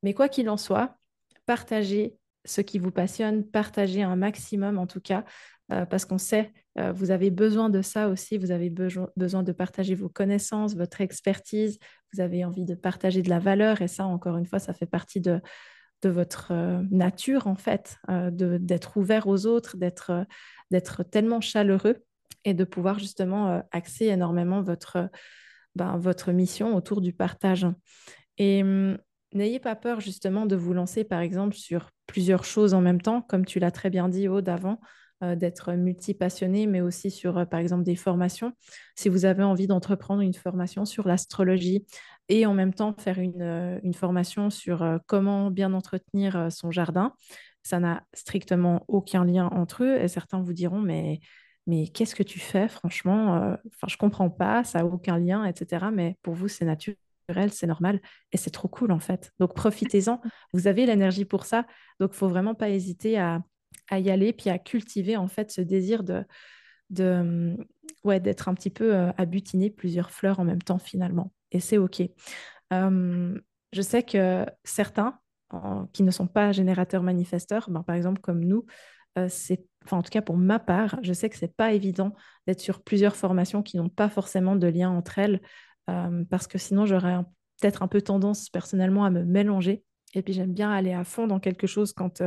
Mais 0.03 0.13
quoi 0.13 0.27
qu'il 0.27 0.49
en 0.49 0.57
soit, 0.57 0.97
partagez 1.45 2.17
ce 2.45 2.62
qui 2.62 2.79
vous 2.79 2.91
passionne, 2.91 3.45
partagez 3.45 4.03
un 4.03 4.15
maximum 4.15 4.77
en 4.77 4.88
tout 4.88 4.99
cas, 4.99 5.23
euh, 5.71 5.86
parce 5.86 6.06
qu'on 6.06 6.17
sait, 6.17 6.52
euh, 6.78 6.91
vous 6.91 7.12
avez 7.12 7.32
besoin 7.32 7.69
de 7.69 7.82
ça 7.82 8.10
aussi, 8.10 8.38
vous 8.38 8.52
avez 8.52 8.69
besoin 8.69 9.43
de 9.43 9.52
partager 9.52 9.95
vos 9.95 10.10
connaissances, 10.10 10.76
votre 10.76 11.02
expertise, 11.02 11.80
vous 12.13 12.21
avez 12.21 12.43
envie 12.43 12.65
de 12.65 12.76
partager 12.76 13.21
de 13.21 13.30
la 13.30 13.39
valeur, 13.39 13.82
et 13.82 13.88
ça, 13.88 14.06
encore 14.06 14.38
une 14.38 14.45
fois, 14.45 14.60
ça 14.60 14.73
fait 14.73 14.86
partie 14.86 15.21
de, 15.21 15.41
votre 16.06 16.52
euh, 16.52 16.82
nature, 16.91 17.47
en 17.47 17.56
fait, 17.56 17.97
d'être 18.10 18.97
ouvert 18.97 19.26
aux 19.28 19.45
autres, 19.45 19.78
d'être 19.78 21.04
tellement 21.04 21.39
chaleureux 21.39 22.04
et 22.43 22.54
de 22.54 22.65
pouvoir 22.65 22.99
justement 22.99 23.63
axer 23.71 24.08
énormément 24.08 24.62
votre 24.62 25.10
ben, 25.76 25.97
votre 25.97 26.32
mission 26.32 26.76
autour 26.76 27.02
du 27.02 27.13
partage. 27.13 27.65
Et 28.38 28.63
hum, 28.63 28.97
n'ayez 29.34 29.60
pas 29.60 29.76
peur 29.76 29.99
justement 29.99 30.45
de 30.45 30.56
vous 30.56 30.73
lancer 30.73 31.04
par 31.04 31.21
exemple 31.21 31.56
sur 31.56 31.89
plusieurs 32.08 32.43
choses 32.43 32.73
en 32.73 32.82
même 32.82 33.02
temps, 33.02 33.21
comme 33.21 33.45
tu 33.45 33.60
l'as 33.60 33.71
très 33.71 33.89
bien 33.89 34.10
dit 34.10 34.28
Aude 34.28 34.49
avant, 34.49 34.80
d'être 35.36 35.73
multi-passionné, 35.73 36.67
mais 36.67 36.81
aussi 36.81 37.12
sur 37.12 37.38
euh, 37.38 37.45
par 37.45 37.59
exemple 37.59 37.83
des 37.83 37.95
formations. 37.95 38.53
Si 38.95 39.09
vous 39.09 39.25
avez 39.25 39.43
envie 39.43 39.67
d'entreprendre 39.67 40.21
une 40.21 40.33
formation 40.33 40.86
sur 40.86 41.07
l'astrologie 41.07 41.86
et 42.29 42.45
en 42.45 42.53
même 42.53 42.73
temps 42.73 42.95
faire 42.97 43.19
une, 43.19 43.41
euh, 43.41 43.79
une 43.83 43.93
formation 43.93 44.49
sur 44.49 44.99
comment 45.07 45.51
bien 45.51 45.73
entretenir 45.73 46.51
son 46.51 46.71
jardin, 46.71 47.13
ça 47.63 47.79
n'a 47.79 48.03
strictement 48.13 48.83
aucun 48.88 49.25
lien 49.25 49.47
entre 49.47 49.83
eux 49.83 49.97
et 49.97 50.07
certains 50.07 50.41
vous 50.41 50.53
diront 50.53 50.79
mais 50.81 51.19
mais 51.67 51.88
qu'est-ce 51.88 52.15
que 52.15 52.23
tu 52.23 52.39
fais 52.39 52.67
franchement 52.67 53.36
euh, 53.36 53.55
Enfin, 53.67 53.88
je 53.88 53.97
comprends 53.97 54.29
pas, 54.29 54.63
ça 54.63 54.79
n'a 54.79 54.86
aucun 54.86 55.17
lien, 55.17 55.45
etc. 55.45 55.86
Mais 55.93 56.17
pour 56.21 56.33
vous, 56.33 56.47
c'est 56.47 56.65
naturel, 56.65 56.97
c'est 57.51 57.67
normal 57.67 58.01
et 58.31 58.38
c'est 58.38 58.49
trop 58.49 58.67
cool 58.67 58.91
en 58.91 58.99
fait. 58.99 59.31
Donc 59.39 59.53
profitez-en. 59.55 60.21
Vous 60.53 60.67
avez 60.67 60.86
l'énergie 60.86 61.25
pour 61.25 61.45
ça, 61.45 61.65
donc 61.99 62.13
faut 62.13 62.27
vraiment 62.27 62.55
pas 62.55 62.69
hésiter 62.69 63.17
à, 63.17 63.41
y 63.91 64.09
aller 64.09 64.33
puis 64.33 64.49
à 64.49 64.57
cultiver 64.57 65.17
en 65.17 65.27
fait 65.27 65.51
ce 65.51 65.61
désir 65.61 66.03
de, 66.03 66.23
de 66.89 67.57
ouais 68.03 68.19
d'être 68.19 68.49
un 68.49 68.53
petit 68.53 68.69
peu 68.69 68.95
euh, 68.95 69.11
à 69.17 69.25
butiner 69.25 69.69
plusieurs 69.69 70.11
fleurs 70.11 70.39
en 70.39 70.45
même 70.45 70.61
temps 70.61 70.79
finalement. 70.79 71.31
Et 71.51 71.59
c'est 71.59 71.77
ok. 71.77 72.01
je 72.71 73.81
sais 73.81 74.03
que 74.03 74.45
certains 74.63 75.19
qui 75.93 76.03
ne 76.03 76.11
sont 76.11 76.27
pas 76.27 76.51
générateurs 76.51 77.03
manifesteurs, 77.03 77.69
ben, 77.69 77.83
par 77.83 77.95
exemple 77.95 78.21
comme 78.21 78.43
nous, 78.43 78.65
euh, 79.17 79.27
c'est, 79.29 79.65
enfin, 79.85 79.97
en 79.97 80.01
tout 80.01 80.09
cas 80.09 80.21
pour 80.21 80.37
ma 80.37 80.59
part, 80.59 80.97
je 81.03 81.13
sais 81.13 81.29
que 81.29 81.37
c'est 81.37 81.55
pas 81.55 81.73
évident 81.73 82.15
d'être 82.47 82.59
sur 82.59 82.83
plusieurs 82.83 83.15
formations 83.15 83.61
qui 83.61 83.77
n'ont 83.77 83.89
pas 83.89 84.09
forcément 84.09 84.55
de 84.55 84.67
lien 84.67 84.89
entre 84.89 85.19
elles, 85.19 85.41
euh, 85.89 86.23
parce 86.29 86.47
que 86.47 86.57
sinon 86.57 86.85
j'aurais 86.85 87.17
peut-être 87.61 87.83
un 87.83 87.87
peu 87.87 88.01
tendance 88.01 88.49
personnellement 88.49 89.05
à 89.05 89.11
me 89.11 89.23
mélanger. 89.23 89.83
Et 90.15 90.21
puis 90.21 90.33
j'aime 90.33 90.53
bien 90.53 90.71
aller 90.71 90.93
à 90.93 91.03
fond 91.03 91.27
dans 91.27 91.39
quelque 91.39 91.67
chose 91.67 91.93
quand, 91.93 92.21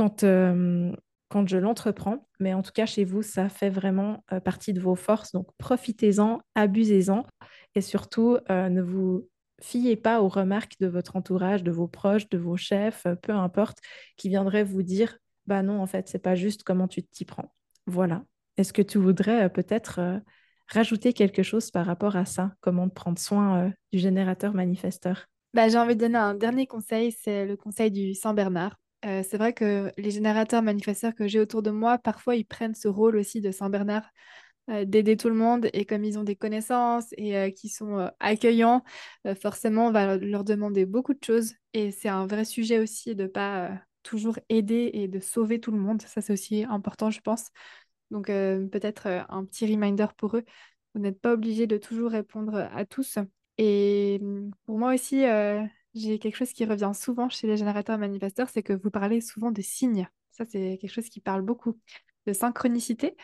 euh, 0.00 0.90
quand, 0.90 0.96
quand 1.28 1.48
je 1.48 1.56
l'entreprends. 1.58 2.28
Mais 2.40 2.54
en 2.54 2.62
tout 2.62 2.72
cas, 2.72 2.86
chez 2.86 3.04
vous, 3.04 3.22
ça 3.22 3.48
fait 3.48 3.70
vraiment 3.70 4.24
partie 4.44 4.72
de 4.72 4.80
vos 4.80 4.96
forces. 4.96 5.32
Donc 5.32 5.48
profitez-en, 5.58 6.40
abusez-en 6.54 7.26
et 7.74 7.80
surtout 7.80 8.38
ne 8.48 8.80
vous 8.80 9.28
fiez 9.60 9.96
pas 9.96 10.22
aux 10.22 10.28
remarques 10.28 10.76
de 10.80 10.86
votre 10.86 11.16
entourage, 11.16 11.62
de 11.64 11.72
vos 11.72 11.88
proches, 11.88 12.28
de 12.28 12.38
vos 12.38 12.56
chefs, 12.56 13.06
peu 13.22 13.32
importe, 13.32 13.78
qui 14.16 14.28
viendraient 14.28 14.64
vous 14.64 14.82
dire 14.82 15.18
bah 15.48 15.62
non, 15.62 15.80
en 15.80 15.86
fait, 15.86 16.08
c'est 16.08 16.18
pas 16.18 16.34
juste 16.34 16.62
comment 16.62 16.86
tu 16.86 17.02
t'y 17.02 17.24
prends. 17.24 17.52
Voilà. 17.86 18.22
Est-ce 18.58 18.74
que 18.74 18.82
tu 18.82 18.98
voudrais 18.98 19.44
euh, 19.44 19.48
peut-être 19.48 19.98
euh, 19.98 20.18
rajouter 20.68 21.14
quelque 21.14 21.42
chose 21.42 21.70
par 21.70 21.86
rapport 21.86 22.16
à 22.16 22.26
ça? 22.26 22.52
Comment 22.60 22.88
prendre 22.90 23.18
soin 23.18 23.64
euh, 23.64 23.70
du 23.92 23.98
générateur 23.98 24.52
manifesteur? 24.52 25.24
Bah, 25.54 25.68
J'ai 25.70 25.78
envie 25.78 25.96
de 25.96 26.00
donner 26.00 26.18
un 26.18 26.34
dernier 26.34 26.66
conseil, 26.66 27.12
c'est 27.12 27.46
le 27.46 27.56
conseil 27.56 27.90
du 27.90 28.14
Saint 28.14 28.34
C'est 29.02 29.36
vrai 29.38 29.52
que 29.52 29.92
les 29.96 30.10
générateurs 30.10 30.62
manifesteurs 30.62 31.14
que 31.14 31.28
j'ai 31.28 31.40
autour 31.40 31.62
de 31.62 31.70
moi, 31.70 31.98
parfois, 31.98 32.34
ils 32.36 32.44
prennent 32.44 32.74
ce 32.74 32.88
rôle 32.88 33.16
aussi 33.16 33.40
de 33.40 33.50
Saint 33.52 33.70
Bernard 33.70 34.10
d'aider 34.84 35.16
tout 35.16 35.28
le 35.28 35.34
monde 35.34 35.68
et 35.72 35.86
comme 35.86 36.04
ils 36.04 36.18
ont 36.18 36.24
des 36.24 36.36
connaissances 36.36 37.06
et 37.16 37.54
qui 37.54 37.68
sont 37.70 38.10
accueillants, 38.20 38.84
forcément 39.40 39.86
on 39.88 39.92
va 39.92 40.16
leur 40.18 40.44
demander 40.44 40.84
beaucoup 40.84 41.14
de 41.14 41.24
choses 41.24 41.54
et 41.72 41.90
c'est 41.90 42.10
un 42.10 42.26
vrai 42.26 42.44
sujet 42.44 42.78
aussi 42.78 43.14
de 43.14 43.26
pas 43.26 43.70
toujours 44.08 44.38
aider 44.48 44.90
et 44.94 45.08
de 45.08 45.20
sauver 45.20 45.60
tout 45.60 45.70
le 45.70 45.78
monde. 45.78 46.02
Ça, 46.02 46.20
c'est 46.20 46.32
aussi 46.32 46.64
important, 46.64 47.10
je 47.10 47.20
pense. 47.20 47.48
Donc, 48.10 48.30
euh, 48.30 48.66
peut-être 48.68 49.06
euh, 49.06 49.22
un 49.28 49.44
petit 49.44 49.66
reminder 49.72 50.06
pour 50.16 50.36
eux. 50.36 50.44
Vous 50.94 51.00
n'êtes 51.00 51.20
pas 51.20 51.32
obligé 51.34 51.66
de 51.66 51.76
toujours 51.76 52.10
répondre 52.10 52.56
à 52.72 52.84
tous. 52.86 53.18
Et 53.58 54.18
mm, 54.20 54.50
pour 54.66 54.78
moi 54.78 54.94
aussi, 54.94 55.24
euh, 55.26 55.62
j'ai 55.94 56.18
quelque 56.18 56.36
chose 56.36 56.52
qui 56.52 56.64
revient 56.64 56.92
souvent 56.94 57.28
chez 57.28 57.46
les 57.46 57.56
générateurs 57.56 57.98
manifesteurs, 57.98 58.48
c'est 58.48 58.62
que 58.62 58.72
vous 58.72 58.90
parlez 58.90 59.20
souvent 59.20 59.50
de 59.50 59.62
signes. 59.62 60.08
Ça, 60.32 60.44
c'est 60.44 60.78
quelque 60.80 60.92
chose 60.92 61.08
qui 61.08 61.20
parle 61.20 61.42
beaucoup. 61.42 61.78
De 62.26 62.34
synchronicité. 62.34 63.16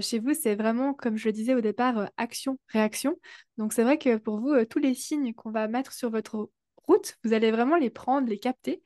chez 0.00 0.20
vous, 0.20 0.32
c'est 0.32 0.54
vraiment, 0.54 0.94
comme 0.94 1.16
je 1.16 1.26
le 1.26 1.32
disais 1.32 1.54
au 1.54 1.60
départ, 1.60 2.08
action-réaction. 2.16 3.18
Donc, 3.58 3.72
c'est 3.72 3.82
vrai 3.82 3.98
que 3.98 4.16
pour 4.16 4.38
vous, 4.38 4.64
tous 4.64 4.78
les 4.78 4.94
signes 4.94 5.34
qu'on 5.34 5.50
va 5.50 5.66
mettre 5.66 5.92
sur 5.92 6.08
votre 6.08 6.50
route, 6.86 7.16
vous 7.24 7.32
allez 7.32 7.50
vraiment 7.50 7.76
les 7.76 7.90
prendre, 7.90 8.28
les 8.28 8.38
capter. 8.38 8.80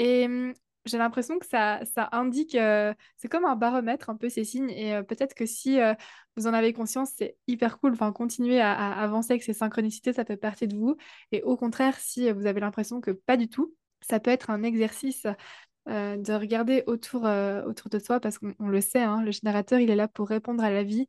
Mm, 0.00 0.52
j'ai 0.84 0.98
l'impression 0.98 1.38
que 1.38 1.46
ça, 1.46 1.80
ça 1.94 2.08
indique, 2.12 2.54
euh, 2.54 2.92
c'est 3.16 3.28
comme 3.28 3.44
un 3.44 3.56
baromètre 3.56 4.10
un 4.10 4.16
peu 4.16 4.28
ces 4.28 4.44
signes. 4.44 4.70
Et 4.70 4.94
euh, 4.94 5.02
peut-être 5.02 5.34
que 5.34 5.46
si 5.46 5.80
euh, 5.80 5.94
vous 6.36 6.46
en 6.46 6.54
avez 6.54 6.72
conscience, 6.72 7.10
c'est 7.16 7.36
hyper 7.46 7.78
cool. 7.78 7.92
Enfin, 7.92 8.12
continuer 8.12 8.60
à, 8.60 8.72
avancer 8.92 9.32
avec 9.32 9.42
ces 9.42 9.52
synchronicités, 9.52 10.12
ça 10.12 10.24
fait 10.24 10.36
partie 10.36 10.66
de 10.66 10.76
vous. 10.76 10.96
Et 11.30 11.42
au 11.42 11.56
contraire, 11.56 11.98
si 11.98 12.30
vous 12.32 12.46
avez 12.46 12.60
l'impression 12.60 13.00
que 13.00 13.12
pas 13.12 13.36
du 13.36 13.48
tout, 13.48 13.74
ça 14.00 14.18
peut 14.20 14.30
être 14.30 14.50
un 14.50 14.62
exercice 14.62 15.26
de 15.86 16.32
regarder 16.32 16.84
autour, 16.86 17.24
autour 17.24 17.90
de 17.90 17.98
soi 17.98 18.20
parce 18.20 18.38
qu'on 18.38 18.68
le 18.68 18.80
sait, 18.80 19.02
hein, 19.02 19.20
le 19.22 19.32
générateur, 19.32 19.80
il 19.80 19.90
est 19.90 19.96
là 19.96 20.08
pour 20.08 20.28
répondre 20.28 20.62
à 20.62 20.70
la 20.70 20.82
vie. 20.84 21.06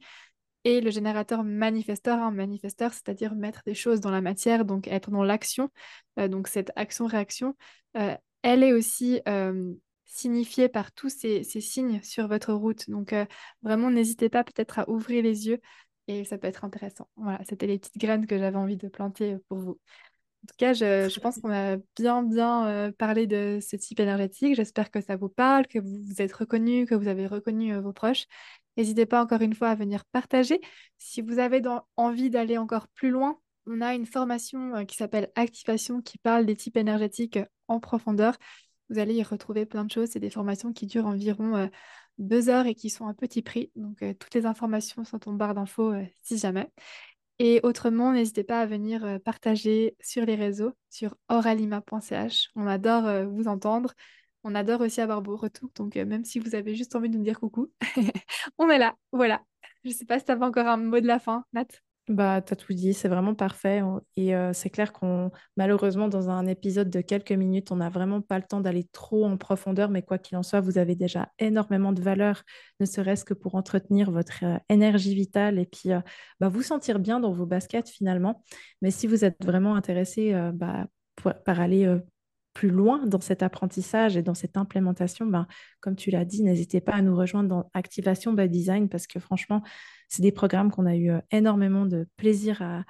Et 0.64 0.82
le 0.82 0.92
générateur 0.92 1.44
manifesteur, 1.44 2.32
manifesteur, 2.32 2.94
c'est-à-dire 2.94 3.36
mettre 3.36 3.62
des 3.66 3.76
choses 3.76 4.00
dans 4.00 4.12
la 4.12 4.22
matière, 4.22 4.66
donc 4.66 4.88
être 4.88 5.12
dans 5.12 5.24
l'action. 5.24 5.70
donc 6.18 6.48
cette 6.48 6.72
action-réaction, 6.76 7.56
elle 8.44 8.64
est 8.64 8.74
aussi 8.74 9.22
signifié 10.06 10.70
par 10.70 10.92
tous 10.92 11.10
ces, 11.10 11.44
signes 11.44 12.02
sur 12.04 12.28
votre 12.28 12.54
route. 12.54 12.90
Donc 12.90 13.16
vraiment, 13.64 13.90
n'hésitez 13.90 14.30
pas 14.30 14.44
peut-être 14.44 14.80
à 14.80 14.90
ouvrir 14.90 15.24
les 15.24 15.48
yeux 15.48 15.60
et 16.08 16.26
ça 16.26 16.38
peut 16.38 16.48
être 16.48 16.66
intéressant. 16.66 17.08
Voilà, 17.16 17.40
c'était 17.50 17.68
les 17.68 17.80
petites 17.80 17.98
graines 17.98 18.28
que 18.28 18.38
j'avais 18.38 18.58
envie 18.58 18.78
de 18.78 18.88
planter 18.88 19.38
pour 19.50 19.58
vous. 19.58 19.80
En 20.44 20.48
tout 20.48 20.56
cas, 20.58 20.74
je, 20.74 21.20
pense 21.22 21.40
qu'on 21.40 21.54
a 21.54 21.78
bien, 21.96 22.22
bien 22.22 22.92
parlé 22.98 23.28
de 23.28 23.60
ce 23.62 23.78
type 23.78 24.02
énergétique. 24.02 24.56
J'espère 24.56 24.92
que 24.92 25.00
ça 25.00 25.16
vous 25.16 25.30
parle, 25.30 25.68
que 25.68 25.80
vous 25.80 26.04
vous 26.04 26.22
êtes 26.22 26.34
reconnu, 26.34 26.86
que 26.86 26.96
vous 26.96 27.08
avez 27.08 27.28
reconnu 27.28 27.74
vos 27.80 27.94
proches. 27.94 28.26
N'hésitez 28.76 29.06
pas 29.06 29.24
encore 29.24 29.42
une 29.42 29.54
fois 29.54 29.70
à 29.70 29.76
venir 29.76 30.04
partager. 30.06 30.60
Si 30.98 31.22
vous 31.22 31.40
avez 31.40 31.62
envie 31.96 32.30
d'aller 32.30 32.58
encore 32.58 32.90
plus 32.90 33.10
loin, 33.10 33.40
on 33.68 33.80
a 33.80 33.96
une 33.96 34.06
formation 34.06 34.86
qui 34.86 34.98
s'appelle 34.98 35.32
Activation 35.36 36.02
qui 36.02 36.18
parle 36.18 36.46
des 36.46 36.58
types 36.58 36.76
énergétiques 36.76 37.40
en 37.68 37.80
profondeur. 37.80 38.38
Vous 38.90 39.00
allez 39.00 39.16
y 39.16 39.24
retrouver 39.24 39.66
plein 39.66 39.86
de 39.86 39.92
choses. 39.92 40.10
C'est 40.10 40.20
des 40.20 40.30
formations 40.30 40.74
qui 40.74 40.86
durent 40.86 41.08
environ 41.08 41.70
deux 42.18 42.50
heures 42.50 42.68
et 42.68 42.76
qui 42.76 42.90
sont 42.90 43.08
à 43.08 43.14
petit 43.14 43.42
prix. 43.42 43.72
Donc, 43.76 44.04
toutes 44.20 44.34
les 44.34 44.46
informations 44.46 45.04
sont 45.04 45.28
en 45.30 45.34
barre 45.34 45.56
d'infos 45.56 45.94
si 46.22 46.38
jamais. 46.38 46.70
Et 47.40 47.60
autrement, 47.64 48.12
n'hésitez 48.12 48.44
pas 48.44 48.62
à 48.62 48.66
venir 48.66 49.20
partager 49.24 49.96
sur 50.00 50.26
les 50.26 50.36
réseaux, 50.36 50.74
sur 50.90 51.16
oralima.ch. 51.30 52.50
On 52.56 52.68
adore 52.68 53.26
vous 53.30 53.48
entendre. 53.48 53.94
On 54.44 54.56
adore 54.56 54.82
aussi 54.82 55.02
avoir 55.02 55.24
vos 55.24 55.38
retours. 55.38 55.72
Donc, 55.76 55.96
même 55.96 56.26
si 56.26 56.40
vous 56.40 56.54
avez 56.54 56.76
juste 56.76 56.96
envie 56.96 57.10
de 57.10 57.18
nous 57.18 57.24
dire 57.24 57.40
coucou, 57.40 57.72
on 58.58 58.70
est 58.70 58.78
là. 58.78 58.96
Voilà. 59.12 59.42
Je 59.84 59.90
ne 59.90 59.94
sais 59.94 60.06
pas 60.06 60.20
si 60.20 60.26
tu 60.26 60.32
avais 60.32 60.46
encore 60.46 60.68
un 60.68 60.78
mot 60.78 61.00
de 61.00 61.08
la 61.08 61.20
fin, 61.20 61.46
Nat. 61.54 61.66
Bah, 62.10 62.42
tu 62.42 62.52
as 62.52 62.56
tout 62.58 62.74
dit, 62.74 62.94
c'est 62.94 63.08
vraiment 63.08 63.34
parfait. 63.34 63.82
Et 64.18 64.34
c'est 64.52 64.70
clair 64.70 64.92
qu'on, 64.92 65.32
malheureusement, 65.56 66.10
dans 66.10 66.30
un 66.30 66.48
épisode 66.48 66.90
de 66.90 67.00
quelques 67.00 67.32
minutes, 67.32 67.72
on 67.72 67.78
n'a 67.78 67.90
vraiment 67.90 68.20
pas 68.22 68.38
le 68.38 68.44
temps 68.44 68.60
d'aller 68.60 68.90
trop 68.92 69.24
en 69.26 69.38
profondeur, 69.38 69.90
mais 69.90 70.02
quoi 70.02 70.18
qu'il 70.18 70.38
en 70.38 70.44
soit, 70.44 70.60
vous 70.60 70.78
avez 70.78 70.96
déjà 70.96 71.30
énormément 71.40 71.94
de 71.94 72.02
valeur, 72.02 72.44
ne 72.82 72.86
serait-ce 72.86 73.24
que 73.24 73.34
pour 73.34 73.56
entretenir 73.56 74.12
votre 74.12 74.44
énergie 74.68 75.16
vitale 75.16 75.60
et 75.60 75.66
puis 75.66 75.92
bah, 76.42 76.50
vous 76.50 76.62
sentir 76.62 77.00
bien 77.00 77.22
dans 77.22 77.32
vos 77.32 77.46
baskets 77.46 77.90
finalement. 77.90 78.44
Mais 78.82 78.92
si 78.92 79.08
vous 79.08 79.24
êtes 79.24 79.44
vraiment 79.44 79.76
intéressé 79.76 80.34
bah, 80.54 80.88
par 81.46 81.62
aller 81.62 82.00
plus 82.54 82.70
loin 82.70 83.06
dans 83.08 83.20
cet 83.20 83.42
apprentissage 83.44 84.16
et 84.16 84.22
dans 84.22 84.36
cette 84.36 84.58
implémentation, 84.58 85.26
ben, 85.26 85.48
comme 85.80 85.96
tu 85.96 86.12
l'as 86.12 86.26
dit, 86.26 86.44
n'hésitez 86.44 86.82
pas 86.82 86.94
à 86.94 87.02
nous 87.02 87.16
rejoindre 87.16 87.50
dans 87.50 87.70
Activation 87.74 88.34
by 88.34 88.48
Design 88.48 88.90
parce 88.90 89.08
que 89.08 89.20
franchement, 89.20 89.64
c'est 90.14 90.22
des 90.22 90.32
programmes 90.32 90.70
qu'on 90.70 90.86
a 90.86 90.96
eu 90.96 91.10
euh, 91.10 91.20
énormément 91.32 91.88
de 91.88 92.08
plaisir 92.18 92.62
à, 92.62 92.84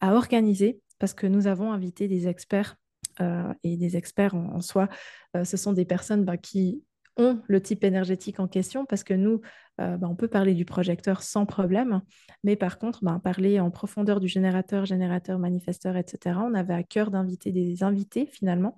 organiser 0.00 0.80
parce 0.98 1.14
que 1.14 1.26
nous 1.26 1.46
avons 1.46 1.72
invité 1.72 2.08
des 2.08 2.28
experts 2.28 2.76
euh, 3.20 3.52
et 3.62 3.78
des 3.78 3.96
experts 3.96 4.34
en, 4.34 4.60
soi. 4.60 4.88
Euh, 5.34 5.44
ce 5.44 5.56
sont 5.56 5.72
des 5.72 5.86
personnes 5.86 6.24
ben, 6.24 6.36
qui 6.36 6.82
ont 7.16 7.40
le 7.48 7.62
type 7.62 7.84
énergétique 7.84 8.38
en 8.38 8.46
question 8.46 8.84
parce 8.84 9.02
que 9.02 9.14
nous, 9.14 9.40
ben, 9.78 10.00
on 10.02 10.14
peut 10.14 10.28
parler 10.28 10.52
du 10.52 10.64
projecteur 10.64 11.22
sans 11.22 11.46
problème, 11.46 12.02
mais 12.42 12.56
par 12.56 12.78
contre, 12.78 13.02
parler 13.20 13.60
en 13.60 13.70
profondeur 13.70 14.20
du 14.20 14.28
générateur, 14.28 14.84
générateur, 14.84 15.38
manifesteur, 15.38 15.96
etc., 15.96 16.38
on 16.42 16.54
avait 16.54 16.74
à 16.74 16.82
cœur 16.82 17.10
d'inviter 17.10 17.50
des 17.52 17.82
invités 17.82 18.26
finalement 18.26 18.76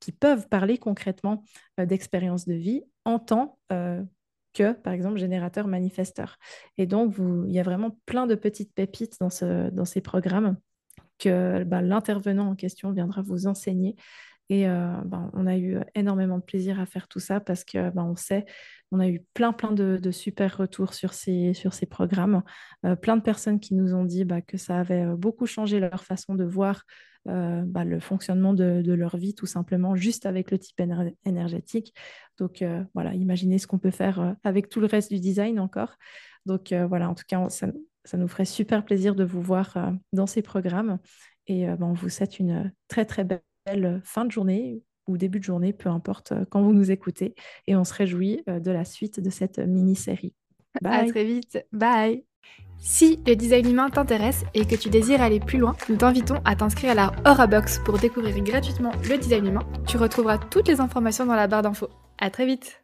qui 0.00 0.12
peuvent 0.12 0.48
parler 0.48 0.78
concrètement 0.78 1.44
d'expériences 1.78 2.46
de 2.46 2.54
vie 2.54 2.82
en 3.04 3.18
tant 3.18 3.58
que, 4.54 4.72
par 4.72 4.92
exemple, 4.92 5.18
générateur 5.18 5.66
manifesteur. 5.68 6.38
Et 6.76 6.86
donc, 6.86 7.12
vous, 7.12 7.44
il 7.46 7.52
y 7.52 7.60
a 7.60 7.62
vraiment 7.62 7.98
plein 8.06 8.26
de 8.26 8.34
petites 8.34 8.72
pépites 8.74 9.18
dans, 9.20 9.30
ce, 9.30 9.70
dans 9.70 9.84
ces 9.84 10.00
programmes 10.00 10.56
que 11.18 11.64
bah, 11.64 11.82
l'intervenant 11.82 12.50
en 12.50 12.54
question 12.54 12.92
viendra 12.92 13.22
vous 13.22 13.46
enseigner. 13.46 13.96
Et 14.50 14.68
euh, 14.68 14.92
bah, 15.04 15.30
on 15.34 15.46
a 15.46 15.56
eu 15.56 15.78
énormément 15.94 16.38
de 16.38 16.42
plaisir 16.42 16.80
à 16.80 16.86
faire 16.86 17.06
tout 17.08 17.20
ça 17.20 17.40
parce 17.40 17.64
que 17.64 17.90
bah, 17.90 18.04
on 18.04 18.16
sait, 18.16 18.46
on 18.90 19.00
a 19.00 19.08
eu 19.08 19.22
plein, 19.34 19.52
plein 19.52 19.72
de, 19.72 20.10
super 20.10 20.56
retours 20.56 20.94
sur 20.94 21.12
ces, 21.12 21.52
sur 21.52 21.74
ces 21.74 21.86
programmes. 21.86 22.42
Euh, 22.86 22.96
plein 22.96 23.16
de 23.16 23.22
personnes 23.22 23.60
qui 23.60 23.74
nous 23.74 23.94
ont 23.94 24.04
dit 24.04 24.26
que 24.46 24.56
ça 24.56 24.80
avait 24.80 25.04
euh, 25.04 25.16
beaucoup 25.16 25.46
changé 25.46 25.80
leur 25.80 26.04
façon 26.04 26.34
de 26.34 26.44
voir 26.44 26.84
euh, 27.28 27.62
bah, 27.66 27.84
le 27.84 28.00
fonctionnement 28.00 28.54
de, 28.54 28.92
leur 28.92 29.16
vie, 29.16 29.34
tout 29.34 29.46
simplement, 29.46 29.94
juste 29.96 30.24
avec 30.24 30.50
le 30.50 30.58
type 30.58 30.80
énergétique. 31.24 31.94
Donc 32.38 32.62
euh, 32.62 32.82
voilà, 32.94 33.14
imaginez 33.14 33.58
ce 33.58 33.66
qu'on 33.66 33.78
peut 33.78 33.90
faire 33.90 34.20
euh, 34.20 34.32
avec 34.44 34.68
tout 34.68 34.80
le 34.80 34.86
reste 34.86 35.12
du 35.12 35.20
design 35.20 35.60
encore. 35.60 35.96
Donc 36.46 36.72
voilà, 36.72 37.10
en 37.10 37.14
tout 37.14 37.24
cas, 37.28 37.46
ça, 37.50 37.66
nous 38.16 38.28
ferait 38.28 38.46
super 38.46 38.82
plaisir 38.82 39.14
de 39.14 39.24
vous 39.24 39.42
voir 39.42 39.92
dans 40.14 40.26
ces 40.26 40.40
programmes. 40.40 40.98
Et 41.46 41.66
bah, 41.66 41.84
on 41.84 41.92
vous 41.92 42.08
souhaite 42.08 42.38
une 42.38 42.72
très 42.88 43.04
très 43.04 43.24
belle 43.70 44.00
fin 44.04 44.24
de 44.24 44.30
journée 44.30 44.82
ou 45.06 45.16
début 45.16 45.38
de 45.38 45.44
journée, 45.44 45.72
peu 45.72 45.88
importe 45.88 46.34
quand 46.50 46.62
vous 46.62 46.72
nous 46.72 46.90
écoutez. 46.90 47.34
Et 47.66 47.76
on 47.76 47.84
se 47.84 47.94
réjouit 47.94 48.42
de 48.46 48.70
la 48.70 48.84
suite 48.84 49.20
de 49.20 49.30
cette 49.30 49.58
mini-série. 49.58 50.34
Bye. 50.82 51.08
À 51.08 51.10
très 51.10 51.24
vite. 51.24 51.64
Bye. 51.72 52.24
Si 52.78 53.18
le 53.26 53.34
design 53.34 53.68
humain 53.68 53.90
t'intéresse 53.90 54.44
et 54.54 54.64
que 54.64 54.76
tu 54.76 54.88
désires 54.88 55.20
aller 55.20 55.40
plus 55.40 55.58
loin, 55.58 55.74
nous 55.88 55.96
t'invitons 55.96 56.40
à 56.44 56.54
t'inscrire 56.54 56.92
à 56.92 56.94
la 56.94 57.12
Aura 57.26 57.46
Box 57.46 57.80
pour 57.84 57.98
découvrir 57.98 58.38
gratuitement 58.42 58.92
le 59.08 59.18
design 59.18 59.46
humain. 59.46 59.66
Tu 59.86 59.96
retrouveras 59.96 60.38
toutes 60.38 60.68
les 60.68 60.80
informations 60.80 61.26
dans 61.26 61.34
la 61.34 61.48
barre 61.48 61.62
d'infos. 61.62 61.88
À 62.18 62.30
très 62.30 62.46
vite 62.46 62.82